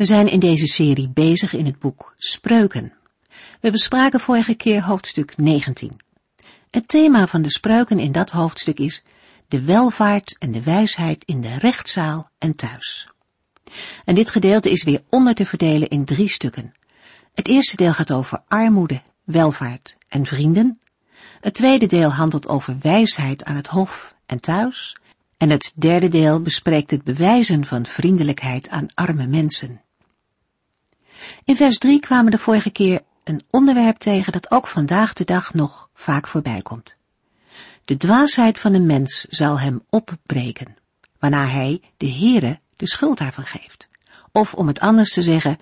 We 0.00 0.06
zijn 0.06 0.28
in 0.28 0.40
deze 0.40 0.66
serie 0.66 1.08
bezig 1.08 1.54
in 1.54 1.66
het 1.66 1.78
boek 1.78 2.14
Spreuken. 2.16 2.92
We 3.60 3.70
bespraken 3.70 4.20
vorige 4.20 4.54
keer 4.54 4.82
hoofdstuk 4.82 5.36
19. 5.36 6.00
Het 6.70 6.88
thema 6.88 7.26
van 7.26 7.42
de 7.42 7.50
spreuken 7.50 7.98
in 7.98 8.12
dat 8.12 8.30
hoofdstuk 8.30 8.78
is 8.78 9.02
de 9.48 9.64
welvaart 9.64 10.36
en 10.38 10.52
de 10.52 10.62
wijsheid 10.62 11.24
in 11.24 11.40
de 11.40 11.58
rechtszaal 11.58 12.30
en 12.38 12.56
thuis. 12.56 13.08
En 14.04 14.14
dit 14.14 14.30
gedeelte 14.30 14.70
is 14.70 14.84
weer 14.84 15.02
onder 15.08 15.34
te 15.34 15.46
verdelen 15.46 15.88
in 15.88 16.04
drie 16.04 16.28
stukken. 16.28 16.72
Het 17.34 17.48
eerste 17.48 17.76
deel 17.76 17.92
gaat 17.92 18.12
over 18.12 18.42
armoede, 18.46 19.02
welvaart 19.24 19.96
en 20.08 20.26
vrienden. 20.26 20.80
Het 21.40 21.54
tweede 21.54 21.86
deel 21.86 22.10
handelt 22.10 22.48
over 22.48 22.76
wijsheid 22.82 23.44
aan 23.44 23.56
het 23.56 23.68
hof 23.68 24.14
en 24.26 24.40
thuis. 24.40 24.96
En 25.36 25.50
het 25.50 25.72
derde 25.76 26.08
deel 26.08 26.42
bespreekt 26.42 26.90
het 26.90 27.04
bewijzen 27.04 27.64
van 27.64 27.86
vriendelijkheid 27.86 28.68
aan 28.68 28.94
arme 28.94 29.26
mensen. 29.26 29.80
In 31.44 31.56
vers 31.56 31.78
3 31.78 32.00
kwamen 32.00 32.30
de 32.30 32.38
vorige 32.38 32.70
keer 32.70 33.00
een 33.24 33.42
onderwerp 33.50 33.98
tegen 33.98 34.32
dat 34.32 34.50
ook 34.50 34.66
vandaag 34.66 35.12
de 35.12 35.24
dag 35.24 35.54
nog 35.54 35.88
vaak 35.94 36.26
voorbij 36.26 36.62
komt. 36.62 36.96
De 37.84 37.96
dwaasheid 37.96 38.58
van 38.58 38.74
een 38.74 38.86
mens 38.86 39.26
zal 39.28 39.60
hem 39.60 39.82
opbreken, 39.88 40.76
waarna 41.18 41.46
hij 41.46 41.80
de 41.96 42.10
Heere 42.10 42.60
de 42.76 42.88
schuld 42.88 43.18
daarvan 43.18 43.44
geeft. 43.44 43.88
Of 44.32 44.54
om 44.54 44.66
het 44.66 44.80
anders 44.80 45.12
te 45.12 45.22
zeggen, 45.22 45.58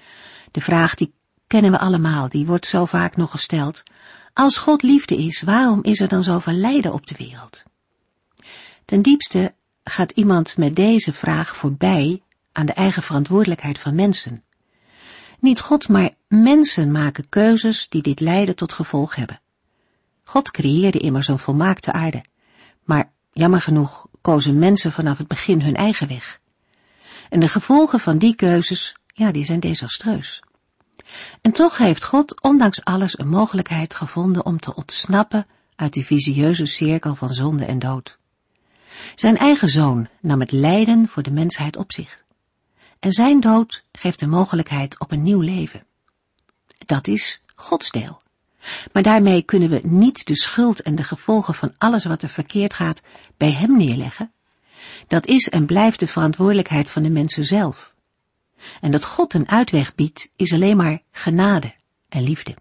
de 0.50 0.60
vraag 0.60 0.94
die 0.94 1.12
kennen 1.46 1.70
we 1.70 1.78
allemaal, 1.78 2.28
die 2.28 2.46
wordt 2.46 2.66
zo 2.66 2.84
vaak 2.84 3.16
nog 3.16 3.30
gesteld. 3.30 3.82
Als 4.32 4.58
God 4.58 4.82
liefde 4.82 5.16
is, 5.16 5.42
waarom 5.42 5.82
is 5.82 6.00
er 6.00 6.08
dan 6.08 6.22
zoveel 6.22 6.52
lijden 6.52 6.92
op 6.92 7.06
de 7.06 7.14
wereld? 7.18 7.62
Ten 8.84 9.02
diepste 9.02 9.54
gaat 9.84 10.10
iemand 10.10 10.56
met 10.56 10.76
deze 10.76 11.12
vraag 11.12 11.56
voorbij 11.56 12.22
aan 12.52 12.66
de 12.66 12.72
eigen 12.72 13.02
verantwoordelijkheid 13.02 13.78
van 13.78 13.94
mensen. 13.94 14.42
Niet 15.40 15.60
God, 15.60 15.88
maar 15.88 16.10
mensen 16.28 16.90
maken 16.90 17.28
keuzes 17.28 17.88
die 17.88 18.02
dit 18.02 18.20
lijden 18.20 18.56
tot 18.56 18.72
gevolg 18.72 19.14
hebben. 19.14 19.40
God 20.24 20.50
creëerde 20.50 20.98
immers 20.98 21.28
een 21.28 21.38
volmaakte 21.38 21.92
aarde, 21.92 22.24
maar 22.84 23.12
jammer 23.32 23.60
genoeg 23.60 24.06
kozen 24.20 24.58
mensen 24.58 24.92
vanaf 24.92 25.18
het 25.18 25.28
begin 25.28 25.60
hun 25.60 25.76
eigen 25.76 26.08
weg. 26.08 26.40
En 27.28 27.40
de 27.40 27.48
gevolgen 27.48 28.00
van 28.00 28.18
die 28.18 28.34
keuzes, 28.34 28.96
ja, 29.06 29.32
die 29.32 29.44
zijn 29.44 29.60
desastreus. 29.60 30.42
En 31.40 31.52
toch 31.52 31.78
heeft 31.78 32.04
God 32.04 32.42
ondanks 32.42 32.84
alles 32.84 33.18
een 33.18 33.28
mogelijkheid 33.28 33.94
gevonden 33.94 34.46
om 34.46 34.60
te 34.60 34.74
ontsnappen 34.74 35.46
uit 35.76 35.92
die 35.92 36.04
visieuze 36.04 36.66
cirkel 36.66 37.14
van 37.14 37.34
zonde 37.34 37.64
en 37.64 37.78
dood. 37.78 38.18
Zijn 39.14 39.36
eigen 39.36 39.68
zoon 39.68 40.08
nam 40.20 40.40
het 40.40 40.52
lijden 40.52 41.08
voor 41.08 41.22
de 41.22 41.30
mensheid 41.30 41.76
op 41.76 41.92
zich. 41.92 42.26
En 43.00 43.12
zijn 43.12 43.40
dood 43.40 43.84
geeft 43.92 44.18
de 44.18 44.26
mogelijkheid 44.26 44.98
op 44.98 45.12
een 45.12 45.22
nieuw 45.22 45.40
leven. 45.40 45.86
Dat 46.86 47.06
is 47.06 47.42
Gods 47.54 47.90
deel. 47.90 48.20
Maar 48.92 49.02
daarmee 49.02 49.42
kunnen 49.42 49.68
we 49.68 49.80
niet 49.82 50.26
de 50.26 50.36
schuld 50.36 50.82
en 50.82 50.94
de 50.94 51.04
gevolgen 51.04 51.54
van 51.54 51.74
alles 51.78 52.04
wat 52.04 52.22
er 52.22 52.28
verkeerd 52.28 52.74
gaat 52.74 53.02
bij 53.36 53.52
hem 53.52 53.76
neerleggen. 53.76 54.32
Dat 55.06 55.26
is 55.26 55.48
en 55.48 55.66
blijft 55.66 56.00
de 56.00 56.06
verantwoordelijkheid 56.06 56.90
van 56.90 57.02
de 57.02 57.10
mensen 57.10 57.44
zelf. 57.44 57.94
En 58.80 58.90
dat 58.90 59.04
God 59.04 59.34
een 59.34 59.48
uitweg 59.48 59.94
biedt, 59.94 60.30
is 60.36 60.52
alleen 60.52 60.76
maar 60.76 61.02
genade 61.10 61.74
en 62.08 62.22
liefde. 62.22 62.54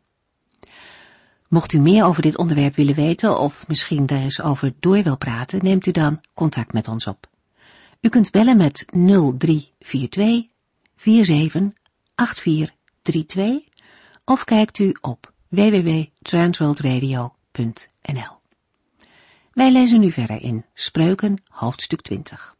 Mocht 1.47 1.74
u 1.74 1.80
meer 1.80 2.06
over 2.06 2.22
dit 2.22 2.38
onderwerp 2.38 2.76
willen 2.76 2.96
weten 2.96 3.40
of 3.40 3.68
misschien 3.68 4.06
daar 4.06 4.22
eens 4.22 4.42
over 4.42 4.74
door 4.80 5.03
wil 5.03 5.18
praten, 5.18 5.59
neemt 5.64 5.86
u 5.86 5.92
dan 5.92 6.22
contact 6.34 6.74
met 6.74 6.88
ons 6.88 7.08
op. 7.08 7.28
U 8.02 8.09
kunt 8.09 8.31
bellen 8.31 8.58
met 8.58 8.85
0342 8.91 10.47
478432 10.96 13.69
of 14.25 14.44
kijkt 14.44 14.80
u 14.80 14.96
op 15.02 15.34
www.transworldradio.nl. 15.47 18.40
Wij 19.53 19.72
lezen 19.72 20.00
nu 20.00 20.12
verder 20.12 20.41
in 20.41 20.66
Spreuken 20.74 21.44
hoofdstuk 21.47 22.02
20. 22.02 22.56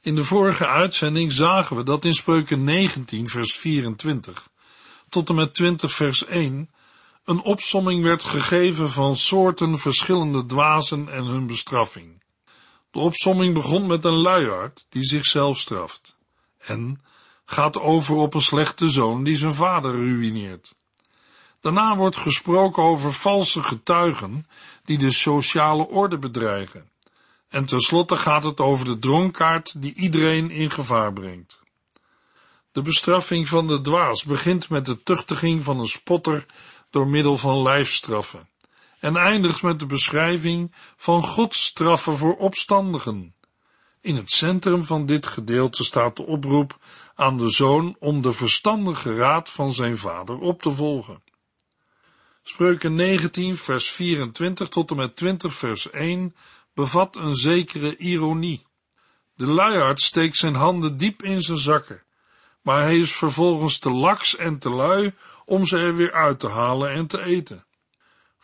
In 0.00 0.14
de 0.14 0.24
vorige 0.24 0.66
uitzending 0.66 1.32
zagen 1.32 1.76
we 1.76 1.82
dat 1.82 2.04
in 2.04 2.14
Spreuken 2.14 2.64
19 2.64 3.28
vers 3.28 3.56
24 3.56 4.48
tot 5.08 5.28
en 5.28 5.34
met 5.34 5.54
20 5.54 5.92
vers 5.92 6.24
1 6.24 6.70
een 7.24 7.42
opsomming 7.42 8.02
werd 8.02 8.24
gegeven 8.24 8.90
van 8.90 9.16
soorten 9.16 9.78
verschillende 9.78 10.46
dwazen 10.46 11.08
en 11.08 11.24
hun 11.24 11.46
bestraffing. 11.46 12.24
De 12.96 13.02
opsomming 13.02 13.54
begon 13.54 13.86
met 13.86 14.04
een 14.04 14.14
luiaard 14.14 14.86
die 14.88 15.04
zichzelf 15.04 15.58
straft 15.58 16.16
en 16.58 17.02
gaat 17.44 17.78
over 17.78 18.16
op 18.16 18.34
een 18.34 18.40
slechte 18.40 18.88
zoon 18.88 19.24
die 19.24 19.36
zijn 19.36 19.54
vader 19.54 19.92
ruïneert. 19.92 20.74
Daarna 21.60 21.96
wordt 21.96 22.16
gesproken 22.16 22.82
over 22.82 23.12
valse 23.12 23.62
getuigen 23.62 24.46
die 24.84 24.98
de 24.98 25.12
sociale 25.12 25.88
orde 25.88 26.18
bedreigen. 26.18 26.90
En 27.48 27.64
tenslotte 27.64 28.16
gaat 28.16 28.44
het 28.44 28.60
over 28.60 28.84
de 28.84 28.98
dronkaard 28.98 29.82
die 29.82 29.94
iedereen 29.94 30.50
in 30.50 30.70
gevaar 30.70 31.12
brengt. 31.12 31.60
De 32.72 32.82
bestraffing 32.82 33.48
van 33.48 33.66
de 33.66 33.80
dwaas 33.80 34.24
begint 34.24 34.68
met 34.68 34.86
de 34.86 35.02
tuchtiging 35.02 35.64
van 35.64 35.80
een 35.80 35.86
spotter 35.86 36.46
door 36.90 37.08
middel 37.08 37.36
van 37.36 37.62
lijfstraffen 37.62 38.48
en 39.06 39.16
eindigt 39.16 39.62
met 39.62 39.78
de 39.78 39.86
beschrijving 39.86 40.74
van 40.96 41.22
Gods 41.22 41.64
straffen 41.64 42.16
voor 42.16 42.36
opstandigen. 42.36 43.34
In 44.00 44.16
het 44.16 44.30
centrum 44.30 44.84
van 44.84 45.06
dit 45.06 45.26
gedeelte 45.26 45.84
staat 45.84 46.16
de 46.16 46.26
oproep 46.26 46.78
aan 47.14 47.38
de 47.38 47.50
zoon 47.50 47.96
om 47.98 48.22
de 48.22 48.32
verstandige 48.32 49.14
raad 49.14 49.50
van 49.50 49.72
zijn 49.72 49.98
vader 49.98 50.38
op 50.38 50.62
te 50.62 50.72
volgen. 50.72 51.22
Spreuken 52.42 52.94
19 52.94 53.56
vers 53.56 53.90
24 53.90 54.68
tot 54.68 54.90
en 54.90 54.96
met 54.96 55.16
20 55.16 55.54
vers 55.54 55.90
1 55.90 56.36
bevat 56.74 57.16
een 57.16 57.34
zekere 57.34 57.96
ironie. 57.96 58.66
De 59.34 59.46
luiaard 59.46 60.00
steekt 60.00 60.36
zijn 60.36 60.54
handen 60.54 60.96
diep 60.96 61.22
in 61.22 61.40
zijn 61.40 61.58
zakken, 61.58 62.02
maar 62.62 62.82
hij 62.82 62.98
is 62.98 63.12
vervolgens 63.12 63.78
te 63.78 63.90
laks 63.90 64.36
en 64.36 64.58
te 64.58 64.70
lui 64.70 65.14
om 65.44 65.66
ze 65.66 65.76
er 65.76 65.96
weer 65.96 66.12
uit 66.12 66.40
te 66.40 66.48
halen 66.48 66.90
en 66.90 67.06
te 67.06 67.22
eten. 67.22 67.66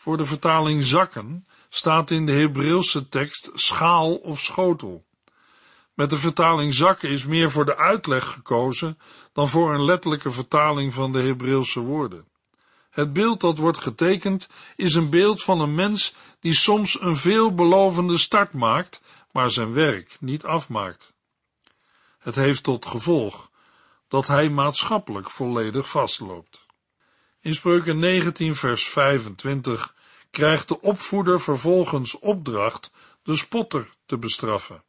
Voor 0.03 0.17
de 0.17 0.25
vertaling 0.25 0.85
zakken 0.85 1.47
staat 1.69 2.11
in 2.11 2.27
de 2.27 2.33
Hebreeuwse 2.33 3.09
tekst 3.09 3.51
schaal 3.55 4.15
of 4.15 4.41
schotel. 4.41 5.05
Met 5.95 6.11
de 6.11 6.19
vertaling 6.19 6.75
zakken 6.75 7.09
is 7.09 7.25
meer 7.25 7.51
voor 7.51 7.65
de 7.65 7.77
uitleg 7.77 8.29
gekozen 8.29 8.99
dan 9.33 9.49
voor 9.49 9.75
een 9.75 9.85
letterlijke 9.85 10.31
vertaling 10.31 10.95
van 10.95 11.13
de 11.13 11.23
Hebreeuwse 11.23 11.81
woorden. 11.81 12.29
Het 12.91 13.13
beeld 13.13 13.41
dat 13.41 13.59
wordt 13.59 13.79
getekend 13.79 14.49
is 14.77 14.95
een 14.95 15.11
beeld 15.11 15.43
van 15.43 15.61
een 15.61 15.75
mens 15.75 16.15
die 16.41 16.55
soms 16.55 17.01
een 17.01 17.17
veelbelovende 17.17 18.19
start 18.19 18.53
maakt, 18.53 19.03
maar 19.33 19.51
zijn 19.51 19.73
werk 19.73 20.17
niet 20.21 20.45
afmaakt. 20.45 21.13
Het 22.19 22.35
heeft 22.35 22.63
tot 22.63 22.87
gevolg 22.87 23.51
dat 24.09 24.27
hij 24.27 24.49
maatschappelijk 24.49 25.31
volledig 25.31 25.89
vastloopt. 25.89 26.62
In 27.43 27.55
Spreuken 27.55 27.99
19 27.99 28.55
vers 28.55 28.89
25 28.89 29.95
krijgt 30.31 30.69
de 30.69 30.81
opvoeder 30.81 31.41
vervolgens 31.41 32.19
opdracht 32.19 32.93
de 33.23 33.37
spotter 33.37 33.95
te 34.07 34.19
bestraffen, 34.19 34.83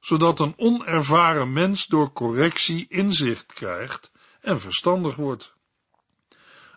zodat 0.00 0.40
een 0.40 0.54
onervaren 0.56 1.52
mens 1.52 1.86
door 1.86 2.12
correctie 2.12 2.86
inzicht 2.88 3.52
krijgt 3.52 4.12
en 4.40 4.60
verstandig 4.60 5.14
wordt. 5.14 5.54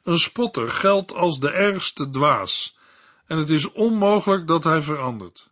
Een 0.04 0.20
spotter 0.20 0.72
geldt 0.72 1.14
als 1.14 1.40
de 1.40 1.52
ergste 1.52 2.10
dwaas 2.10 2.78
en 3.26 3.38
het 3.38 3.50
is 3.50 3.72
onmogelijk 3.72 4.48
dat 4.48 4.64
hij 4.64 4.82
verandert. 4.82 5.50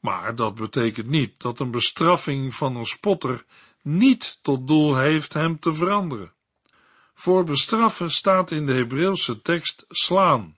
Maar 0.00 0.34
dat 0.34 0.54
betekent 0.54 1.06
niet 1.06 1.40
dat 1.40 1.60
een 1.60 1.70
bestraffing 1.70 2.54
van 2.54 2.76
een 2.76 2.86
spotter 2.86 3.44
niet 3.82 4.38
tot 4.42 4.66
doel 4.66 4.96
heeft 4.96 5.32
hem 5.32 5.58
te 5.58 5.72
veranderen. 5.72 6.32
Voor 7.22 7.44
bestraffen 7.44 8.10
staat 8.10 8.50
in 8.50 8.66
de 8.66 8.72
Hebreeuwse 8.72 9.42
tekst 9.42 9.84
slaan. 9.88 10.56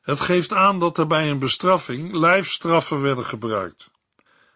Het 0.00 0.20
geeft 0.20 0.52
aan 0.52 0.78
dat 0.78 0.98
er 0.98 1.06
bij 1.06 1.30
een 1.30 1.38
bestraffing 1.38 2.12
lijfstraffen 2.14 3.00
werden 3.00 3.24
gebruikt. 3.24 3.90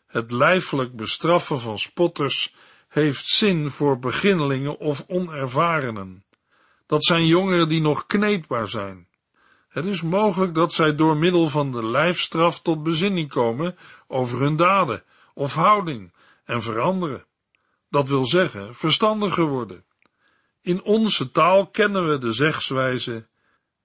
Het 0.06 0.31
lijfelijk 0.31 0.96
bestraffen 0.96 1.60
van 1.60 1.78
spotters 1.78 2.54
heeft 2.88 3.26
zin 3.26 3.70
voor 3.70 3.99
beginnelingen 3.99 4.78
of 4.78 5.04
onervarenen. 5.06 6.25
Dat 6.87 7.04
zijn 7.04 7.26
jongeren 7.26 7.69
die 7.69 7.81
nog 7.81 8.06
kneedbaar 8.06 8.69
zijn. 8.69 9.08
Het 9.69 9.87
is 9.87 10.02
mogelijk 10.02 10.54
dat 10.54 10.72
zij 10.72 10.94
door 10.94 11.16
middel 11.16 11.49
van 11.49 11.72
de 11.72 11.84
lijfstraf 11.84 12.60
tot 12.60 12.82
bezinning 12.82 13.28
komen 13.28 13.76
over 14.06 14.40
hun 14.40 14.56
daden 14.56 15.04
of 15.34 15.54
houding 15.54 16.12
en 16.44 16.62
veranderen. 16.62 17.25
Dat 17.88 18.08
wil 18.08 18.26
zeggen, 18.26 18.75
verstandiger 18.75 19.46
worden. 19.46 19.84
In 20.64 20.82
onze 20.82 21.31
taal 21.31 21.67
kennen 21.67 22.09
we 22.09 22.19
de 22.19 22.32
zegswijze, 22.32 23.29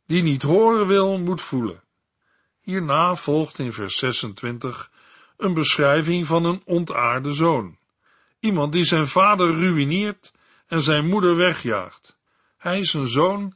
die 0.06 0.24
niet 0.24 0.42
horen 0.42 0.88
wil, 0.88 1.18
moet 1.18 1.42
voelen. 1.42 1.84
Hierna 2.62 3.16
volgt 3.16 3.60
in 3.60 3.74
vers 3.74 3.98
26 3.98 4.92
een 5.38 5.54
beschrijving 5.54 6.28
van 6.28 6.46
een 6.46 6.62
ontaarde 6.66 7.34
zoon. 7.34 7.78
Iemand 8.40 8.74
die 8.74 8.84
zijn 8.84 9.08
vader 9.08 9.54
ruïneert 9.54 10.32
en 10.68 10.82
zijn 10.82 11.08
moeder 11.08 11.36
wegjaagt. 11.36 12.18
Hij 12.58 12.80
is 12.80 12.94
een 12.94 13.08
zoon 13.08 13.56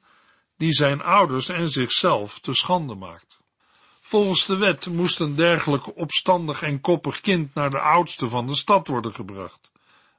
die 0.57 0.73
zijn 0.73 1.01
ouders 1.01 1.49
en 1.49 1.69
zichzelf 1.69 2.39
te 2.39 2.53
schande 2.53 2.95
maakt. 2.95 3.39
Volgens 4.01 4.45
de 4.45 4.57
wet 4.57 4.87
moest 4.87 5.19
een 5.19 5.35
dergelijke 5.35 5.95
opstandig 5.95 6.61
en 6.61 6.81
koppig 6.81 7.21
kind 7.21 7.53
naar 7.53 7.69
de 7.69 7.79
oudste 7.79 8.29
van 8.29 8.47
de 8.47 8.55
stad 8.55 8.87
worden 8.87 9.13
gebracht 9.13 9.70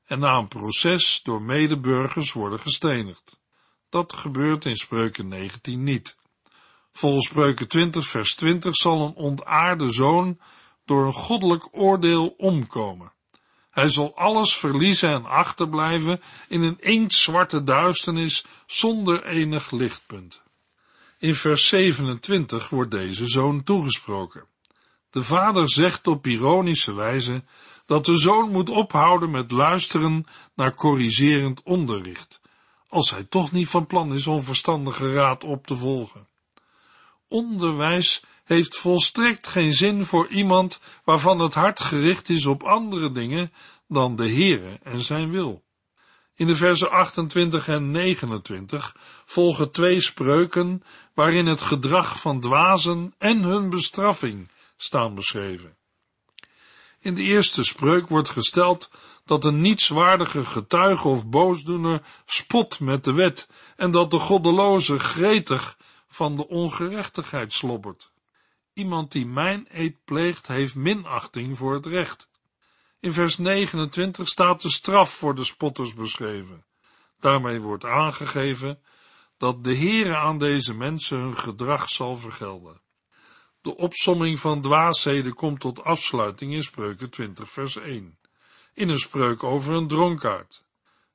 en 0.05 0.19
na 0.19 0.37
een 0.37 0.49
proces 0.49 1.21
door 1.23 1.43
medeburgers 1.43 2.33
worden 2.33 2.61
gestenigd. 2.61 3.41
Dat 3.89 4.13
gebeurt 4.13 4.65
in 4.65 4.77
Spreuken 4.77 5.29
19 5.29 5.83
niet. 5.83 6.17
Volgens 6.93 7.27
Spreuken 7.27 7.69
20 7.69 8.07
vers 8.07 8.35
20 8.35 8.77
zal 8.77 9.07
een 9.07 9.15
ontaarde 9.15 9.93
zoon 9.93 10.41
door 10.85 11.07
een 11.07 11.13
goddelijk 11.13 11.69
oordeel 11.71 12.29
omkomen. 12.29 13.13
Hij 13.71 13.91
zal 13.91 14.17
alles 14.17 14.57
verliezen 14.57 15.09
en 15.09 15.25
achterblijven 15.25 16.21
in 16.49 16.63
een 16.63 16.81
inktzwarte 16.81 17.65
duisternis 17.65 18.45
zonder 18.67 19.25
enig 19.25 19.71
lichtpunt. 19.71 20.43
In 21.19 21.35
vers 21.35 21.69
27 21.69 22.69
wordt 22.69 22.91
deze 22.91 23.27
zoon 23.27 23.63
toegesproken. 23.63 24.45
De 25.11 25.23
vader 25.23 25.71
zegt 25.71 26.07
op 26.07 26.27
ironische 26.27 26.95
wijze 26.95 27.45
dat 27.93 28.05
de 28.05 28.17
zoon 28.17 28.51
moet 28.51 28.69
ophouden 28.69 29.31
met 29.31 29.51
luisteren 29.51 30.27
naar 30.55 30.75
corrigerend 30.75 31.63
onderricht, 31.63 32.41
als 32.89 33.11
hij 33.11 33.25
toch 33.25 33.53
niet 33.53 33.69
van 33.69 33.87
plan 33.87 34.15
is 34.15 34.27
om 34.27 34.43
verstandige 34.43 35.13
raad 35.13 35.45
op 35.45 35.67
te 35.67 35.77
volgen. 35.77 36.29
Onderwijs 37.29 38.25
heeft 38.45 38.77
volstrekt 38.77 39.47
geen 39.47 39.73
zin 39.73 40.05
voor 40.05 40.29
iemand 40.29 40.81
waarvan 41.05 41.39
het 41.39 41.55
hart 41.55 41.81
gericht 41.81 42.29
is 42.29 42.47
op 42.47 42.63
andere 42.63 43.13
dingen 43.13 43.53
dan 43.89 44.17
de 44.17 44.29
Heere 44.29 44.79
en 44.83 45.01
zijn 45.01 45.31
wil. 45.31 45.63
In 46.35 46.47
de 46.47 46.57
versen 46.57 46.91
28 46.91 47.69
en 47.69 47.91
29 47.91 48.97
volgen 49.25 49.71
twee 49.71 50.01
spreuken 50.01 50.83
waarin 51.15 51.47
het 51.47 51.63
gedrag 51.63 52.21
van 52.21 52.41
dwazen 52.41 53.15
en 53.19 53.43
hun 53.43 53.71
bestraffing 53.71 54.51
staan 54.77 55.15
beschreven. 55.15 55.77
In 57.03 57.15
de 57.15 57.23
eerste 57.23 57.65
spreuk 57.65 58.09
wordt 58.09 58.29
gesteld 58.29 58.91
dat 59.25 59.45
een 59.45 59.61
nietswaardige 59.61 60.45
getuige 60.45 61.09
of 61.09 61.29
boosdoener 61.29 62.03
spot 62.27 62.81
met 62.81 63.05
de 63.05 63.13
wet 63.13 63.49
en 63.77 63.91
dat 63.91 64.11
de 64.11 64.19
goddeloze 64.19 64.99
gretig 64.99 65.77
van 66.09 66.37
de 66.37 66.49
ongerechtigheid 66.49 67.53
slobbert. 67.53 68.13
Iemand 68.75 69.13
die 69.13 69.27
mijn 69.27 69.67
eed 69.71 70.05
pleegt, 70.05 70.47
heeft 70.47 70.75
minachting 70.75 71.59
voor 71.59 71.75
het 71.75 71.87
recht. 71.87 72.29
In 73.01 73.13
vers 73.13 73.39
29 73.39 74.29
staat 74.29 74.63
de 74.63 74.71
straf 74.71 75.11
voor 75.11 75.35
de 75.35 75.45
spotters 75.45 75.95
beschreven. 75.95 76.65
Daarmee 77.21 77.61
wordt 77.61 77.85
aangegeven 77.85 78.83
dat 79.39 79.65
de 79.65 79.77
Heere 79.77 80.17
aan 80.17 80.39
deze 80.39 80.75
mensen 80.75 81.19
hun 81.19 81.39
gedrag 81.39 81.89
zal 81.89 82.17
vergelden. 82.17 82.81
De 83.63 83.77
opsomming 83.77 84.39
van 84.39 84.61
dwaasheden 84.61 85.35
komt 85.35 85.61
tot 85.61 85.85
afsluiting 85.85 86.53
in 86.53 86.63
Spreuken 86.63 87.11
20 87.11 87.51
vers 87.51 87.77
1. 87.77 88.19
In 88.75 88.89
een 88.89 88.99
spreuk 88.99 89.43
over 89.43 89.75
een 89.75 89.89
dronkaard. 89.89 90.65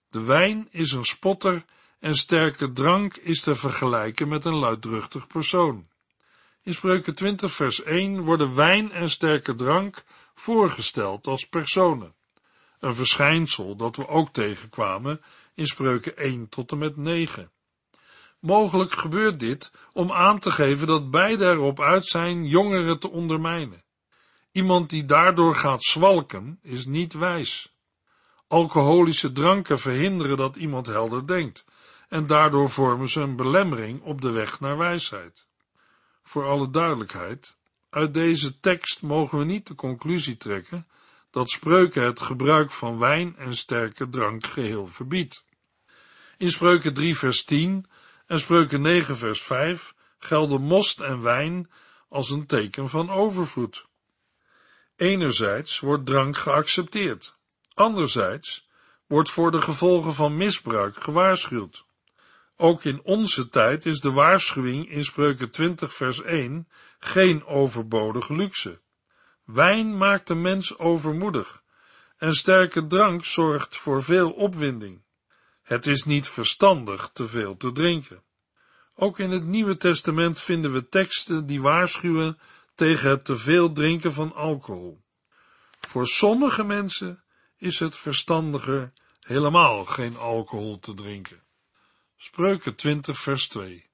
De 0.10 0.22
wijn 0.22 0.68
is 0.72 0.92
een 0.92 1.06
spotter 1.06 1.66
en 2.00 2.16
sterke 2.16 2.72
drank 2.72 3.16
is 3.16 3.42
te 3.42 3.56
vergelijken 3.56 4.28
met 4.28 4.46
een 4.46 4.56
luidruchtig 4.56 5.28
persoon. 5.28 5.88
In 6.64 6.74
Spreuken 6.74 7.16
20 7.16 7.54
vers 7.54 7.84
1 7.84 8.22
worden 8.22 8.56
wijn 8.56 8.92
en 8.92 9.10
sterke 9.10 9.56
drank 9.56 10.04
voorgesteld 10.34 11.28
als 11.28 11.48
personen. 11.48 12.14
Een 12.80 12.94
verschijnsel 12.96 13.76
dat 13.76 13.96
we 13.96 14.08
ook 14.08 14.34
tegenkwamen 14.34 15.22
in 15.54 15.66
Spreuken 15.68 16.18
1 16.18 16.50
tot 16.50 16.72
en 16.72 16.78
met 16.78 16.98
9. 16.98 17.52
Mogelijk 18.40 18.92
gebeurt 18.92 19.40
dit 19.40 19.72
om 19.94 20.12
aan 20.12 20.40
te 20.40 20.52
geven 20.52 20.88
dat 20.88 21.12
beide 21.12 21.46
erop 21.46 21.82
uit 21.82 22.06
zijn 22.06 22.46
jongeren 22.46 23.00
te 23.00 23.10
ondermijnen. 23.10 23.84
Iemand 24.52 24.90
die 24.90 25.06
daardoor 25.06 25.56
gaat 25.56 25.84
zwalken 25.84 26.60
is 26.62 26.86
niet 26.86 27.14
wijs. 27.14 27.76
Alcoholische 28.48 29.32
dranken 29.32 29.80
verhinderen 29.80 30.38
dat 30.38 30.56
iemand 30.56 30.86
helder 30.86 31.28
denkt 31.28 31.66
en 32.10 32.28
daardoor 32.28 32.70
vormen 32.70 33.10
ze 33.10 33.22
een 33.22 33.36
belemmering 33.36 34.02
op 34.02 34.22
de 34.22 34.32
weg 34.32 34.60
naar 34.60 34.78
wijsheid. 34.78 35.48
Voor 36.24 36.48
alle 36.48 36.70
duidelijkheid, 36.70 37.58
uit 37.90 38.14
deze 38.14 38.60
tekst 38.60 39.02
mogen 39.02 39.38
we 39.38 39.46
niet 39.46 39.68
de 39.68 39.76
conclusie 39.76 40.38
trekken 40.38 40.88
dat 41.32 41.50
spreuken 41.50 42.04
het 42.04 42.22
gebruik 42.22 42.72
van 42.72 42.98
wijn 42.98 43.36
en 43.38 43.54
sterke 43.54 44.10
drank 44.10 44.46
geheel 44.46 44.88
verbiedt. 44.88 45.46
In 46.38 46.52
spreuken 46.52 46.94
3 46.94 47.18
vers 47.18 47.44
10 47.44 47.86
en 48.28 48.40
spreuken 48.40 48.82
9 48.82 49.18
vers 49.18 49.42
5 49.42 49.96
gelden 50.20 50.62
most 50.62 51.00
en 51.00 51.22
wijn 51.22 51.72
als 52.10 52.30
een 52.30 52.46
teken 52.46 52.90
van 52.90 53.10
overvloed. 53.10 53.86
Enerzijds 54.96 55.80
wordt 55.80 56.06
drank 56.06 56.38
geaccepteerd, 56.38 57.38
anderzijds 57.74 58.68
wordt 59.08 59.30
voor 59.30 59.52
de 59.52 59.62
gevolgen 59.62 60.14
van 60.14 60.38
misbruik 60.38 61.04
gewaarschuwd. 61.04 61.86
Ook 62.56 62.84
in 62.84 63.02
onze 63.04 63.50
tijd 63.50 63.86
is 63.86 64.00
de 64.00 64.12
waarschuwing 64.12 64.90
in 64.90 65.04
Spreuken 65.04 65.52
20 65.52 65.94
vers 65.94 66.22
1 66.22 66.68
geen 67.00 67.46
overbodige 67.46 68.36
luxe. 68.36 68.82
Wijn 69.46 69.98
maakt 69.98 70.28
de 70.28 70.36
mens 70.36 70.78
overmoedig 70.78 71.64
en 72.18 72.34
sterke 72.34 72.88
drank 72.88 73.26
zorgt 73.26 73.78
voor 73.78 74.04
veel 74.04 74.32
opwinding. 74.32 75.02
Het 75.68 75.88
is 75.88 76.04
niet 76.04 76.28
verstandig 76.28 77.10
te 77.14 77.28
veel 77.28 77.58
te 77.58 77.72
drinken. 77.72 78.24
Ook 78.96 79.20
in 79.20 79.32
het 79.32 79.46
Nieuwe 79.46 79.78
Testament 79.78 80.40
vinden 80.40 80.74
we 80.74 80.90
teksten 80.90 81.46
die 81.46 81.62
waarschuwen 81.62 82.40
tegen 82.76 83.10
het 83.10 83.26
te 83.26 83.38
veel 83.38 83.72
drinken 83.72 84.14
van 84.14 84.34
alcohol. 84.34 85.04
Voor 85.80 86.08
sommige 86.08 86.64
mensen 86.64 87.24
is 87.58 87.80
het 87.80 87.96
verstandiger 87.96 88.94
helemaal 89.20 89.86
geen 89.86 90.18
alcohol 90.18 90.80
te 90.80 90.94
drinken. 90.94 91.44
Spreuken 92.18 92.76
20 92.76 93.20
vers 93.20 93.48
2 93.48 93.90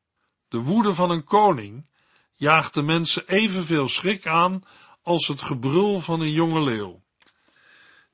De 0.47 0.57
woede 0.57 0.93
van 0.93 1.09
een 1.09 1.23
koning 1.23 1.89
jaagt 2.35 2.73
de 2.73 2.81
mensen 2.81 3.27
evenveel 3.27 3.87
schrik 3.87 4.27
aan 4.27 4.63
als 5.01 5.27
het 5.27 5.41
gebrul 5.41 5.99
van 5.99 6.21
een 6.21 6.31
jonge 6.31 6.61
leeuw. 6.61 7.03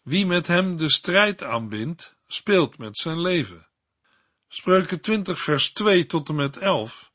Wie 0.01 0.25
met 0.25 0.47
hem 0.47 0.77
de 0.77 0.91
strijd 0.91 1.43
aanbindt, 1.43 2.17
speelt 2.31 2.77
met 2.77 2.97
zijn 2.97 3.21
leven. 3.21 3.67
Spreuken 4.47 5.01
20 5.01 5.41
vers 5.41 5.73
2 5.73 6.05
tot 6.05 6.29
en 6.29 6.35
met 6.35 6.57
11 6.57 7.11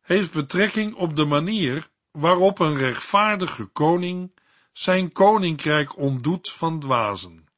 heeft 0.00 0.32
betrekking 0.32 0.94
op 0.94 1.16
de 1.16 1.24
manier 1.24 1.90
waarop 2.10 2.58
een 2.58 2.76
rechtvaardige 2.76 3.66
koning 3.66 4.38
zijn 4.72 5.12
koninkrijk 5.12 5.96
ontdoet 5.96 6.50
van 6.50 6.80
dwazen. 6.80 7.48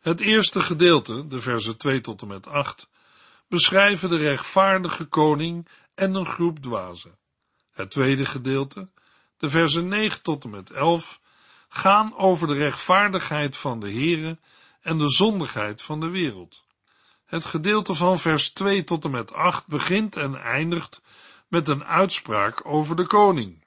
Het 0.00 0.20
eerste 0.20 0.60
gedeelte, 0.60 1.26
de 1.26 1.40
versen 1.40 1.78
2 1.78 2.00
tot 2.00 2.22
en 2.22 2.28
met 2.28 2.46
8, 2.46 2.88
beschrijven 3.48 4.10
de 4.10 4.16
rechtvaardige 4.16 5.04
koning 5.04 5.68
en 5.94 6.14
een 6.14 6.26
groep 6.26 6.58
dwazen. 6.58 7.18
Het 7.70 7.90
tweede 7.90 8.24
gedeelte, 8.24 8.90
de 9.36 9.48
versen 9.48 9.88
9 9.88 10.22
tot 10.22 10.44
en 10.44 10.50
met 10.50 10.70
11, 10.70 11.20
gaan 11.68 12.16
over 12.16 12.46
de 12.46 12.54
rechtvaardigheid 12.54 13.56
van 13.56 13.80
de 13.80 13.92
Here 13.92 14.38
en 14.82 14.98
de 14.98 15.10
zondigheid 15.10 15.82
van 15.82 16.00
de 16.00 16.08
wereld. 16.08 16.64
Het 17.24 17.44
gedeelte 17.44 17.94
van 17.94 18.18
vers 18.18 18.50
2 18.50 18.84
tot 18.84 19.04
en 19.04 19.10
met 19.10 19.32
8 19.32 19.66
begint 19.66 20.16
en 20.16 20.34
eindigt 20.34 21.02
met 21.48 21.68
een 21.68 21.84
uitspraak 21.84 22.66
over 22.66 22.96
de 22.96 23.06
koning. 23.06 23.64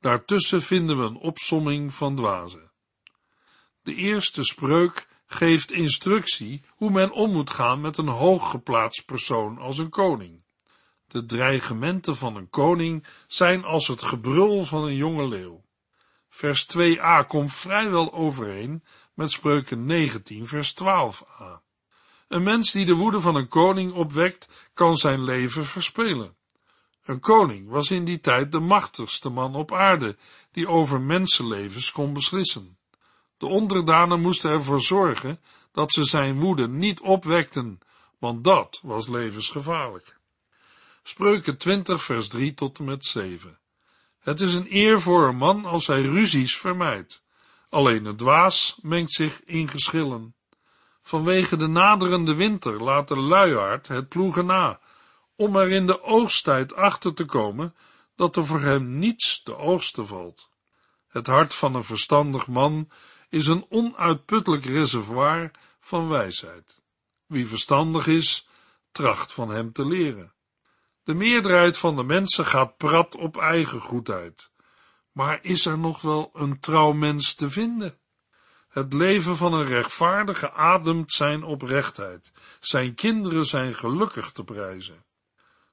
Daartussen 0.00 0.62
vinden 0.62 0.98
we 0.98 1.04
een 1.04 1.16
opsomming 1.16 1.94
van 1.94 2.16
dwazen. 2.16 2.70
De 3.82 3.94
eerste 3.94 4.44
spreuk 4.44 5.08
geeft 5.26 5.72
instructie 5.72 6.62
hoe 6.68 6.90
men 6.90 7.12
om 7.12 7.32
moet 7.32 7.50
gaan 7.50 7.80
met 7.80 7.96
een 7.96 8.08
hooggeplaatst 8.08 9.04
persoon 9.04 9.58
als 9.58 9.78
een 9.78 9.90
koning. 9.90 10.42
De 11.06 11.24
dreigementen 11.24 12.16
van 12.16 12.36
een 12.36 12.50
koning 12.50 13.06
zijn 13.26 13.64
als 13.64 13.88
het 13.88 14.02
gebrul 14.02 14.64
van 14.64 14.84
een 14.84 14.96
jonge 14.96 15.28
leeuw. 15.28 15.64
Vers 16.28 16.66
2a 16.76 17.26
komt 17.26 17.54
vrijwel 17.54 18.12
overeen 18.12 18.84
met 19.18 19.30
spreuken 19.30 19.86
19 19.86 20.46
vers 20.46 20.74
12a. 20.74 21.60
Een 22.28 22.42
mens 22.42 22.72
die 22.72 22.84
de 22.84 22.94
woede 22.94 23.20
van 23.20 23.34
een 23.34 23.48
koning 23.48 23.92
opwekt, 23.92 24.48
kan 24.74 24.96
zijn 24.96 25.24
leven 25.24 25.64
verspelen. 25.64 26.36
Een 27.04 27.20
koning 27.20 27.68
was 27.68 27.90
in 27.90 28.04
die 28.04 28.20
tijd 28.20 28.52
de 28.52 28.60
machtigste 28.60 29.28
man 29.28 29.54
op 29.54 29.72
aarde, 29.72 30.16
die 30.52 30.68
over 30.68 31.00
mensenlevens 31.00 31.92
kon 31.92 32.12
beslissen. 32.12 32.78
De 33.36 33.46
onderdanen 33.46 34.20
moesten 34.20 34.50
ervoor 34.50 34.80
zorgen 34.80 35.40
dat 35.72 35.92
ze 35.92 36.04
zijn 36.04 36.38
woede 36.38 36.68
niet 36.68 37.00
opwekten, 37.00 37.78
want 38.18 38.44
dat 38.44 38.80
was 38.82 39.08
levensgevaarlijk. 39.08 40.18
Spreuken 41.02 41.56
20 41.56 42.02
vers 42.02 42.28
3 42.28 42.54
tot 42.54 42.78
en 42.78 42.84
met 42.84 43.04
7. 43.04 43.58
Het 44.18 44.40
is 44.40 44.54
een 44.54 44.66
eer 44.74 45.00
voor 45.00 45.28
een 45.28 45.36
man 45.36 45.64
als 45.64 45.86
hij 45.86 46.02
ruzies 46.02 46.56
vermijdt. 46.56 47.26
Alleen 47.68 48.04
een 48.04 48.16
dwaas 48.16 48.78
mengt 48.82 49.12
zich 49.12 49.44
in 49.44 49.68
geschillen. 49.68 50.34
Vanwege 51.02 51.56
de 51.56 51.66
naderende 51.66 52.34
winter 52.34 52.82
laat 52.82 53.08
de 53.08 53.16
luiaard 53.16 53.88
het 53.88 54.08
ploegen 54.08 54.46
na, 54.46 54.80
om 55.36 55.56
er 55.56 55.70
in 55.70 55.86
de 55.86 56.02
oogsttijd 56.02 56.74
achter 56.74 57.14
te 57.14 57.24
komen 57.24 57.74
dat 58.16 58.36
er 58.36 58.46
voor 58.46 58.60
hem 58.60 58.98
niets 58.98 59.42
te 59.42 59.56
oogsten 59.56 60.06
valt. 60.06 60.50
Het 61.08 61.26
hart 61.26 61.54
van 61.54 61.74
een 61.74 61.84
verstandig 61.84 62.46
man 62.46 62.90
is 63.28 63.46
een 63.46 63.66
onuitputtelijk 63.68 64.64
reservoir 64.64 65.50
van 65.80 66.08
wijsheid. 66.08 66.80
Wie 67.26 67.48
verstandig 67.48 68.06
is, 68.06 68.48
tracht 68.90 69.32
van 69.32 69.48
hem 69.48 69.72
te 69.72 69.86
leren. 69.86 70.32
De 71.02 71.14
meerderheid 71.14 71.78
van 71.78 71.96
de 71.96 72.04
mensen 72.04 72.44
gaat 72.44 72.76
prat 72.76 73.14
op 73.16 73.36
eigen 73.36 73.80
goedheid. 73.80 74.50
Maar 75.18 75.38
is 75.42 75.66
er 75.66 75.78
nog 75.78 76.00
wel 76.00 76.30
een 76.32 76.60
trouw 76.60 76.92
mens 76.92 77.34
te 77.34 77.50
vinden? 77.50 77.98
Het 78.68 78.92
leven 78.92 79.36
van 79.36 79.52
een 79.52 79.64
rechtvaardige 79.64 80.52
ademt 80.52 81.12
zijn 81.12 81.42
oprechtheid. 81.42 82.32
Zijn 82.60 82.94
kinderen 82.94 83.44
zijn 83.44 83.74
gelukkig 83.74 84.32
te 84.32 84.44
prijzen. 84.44 85.04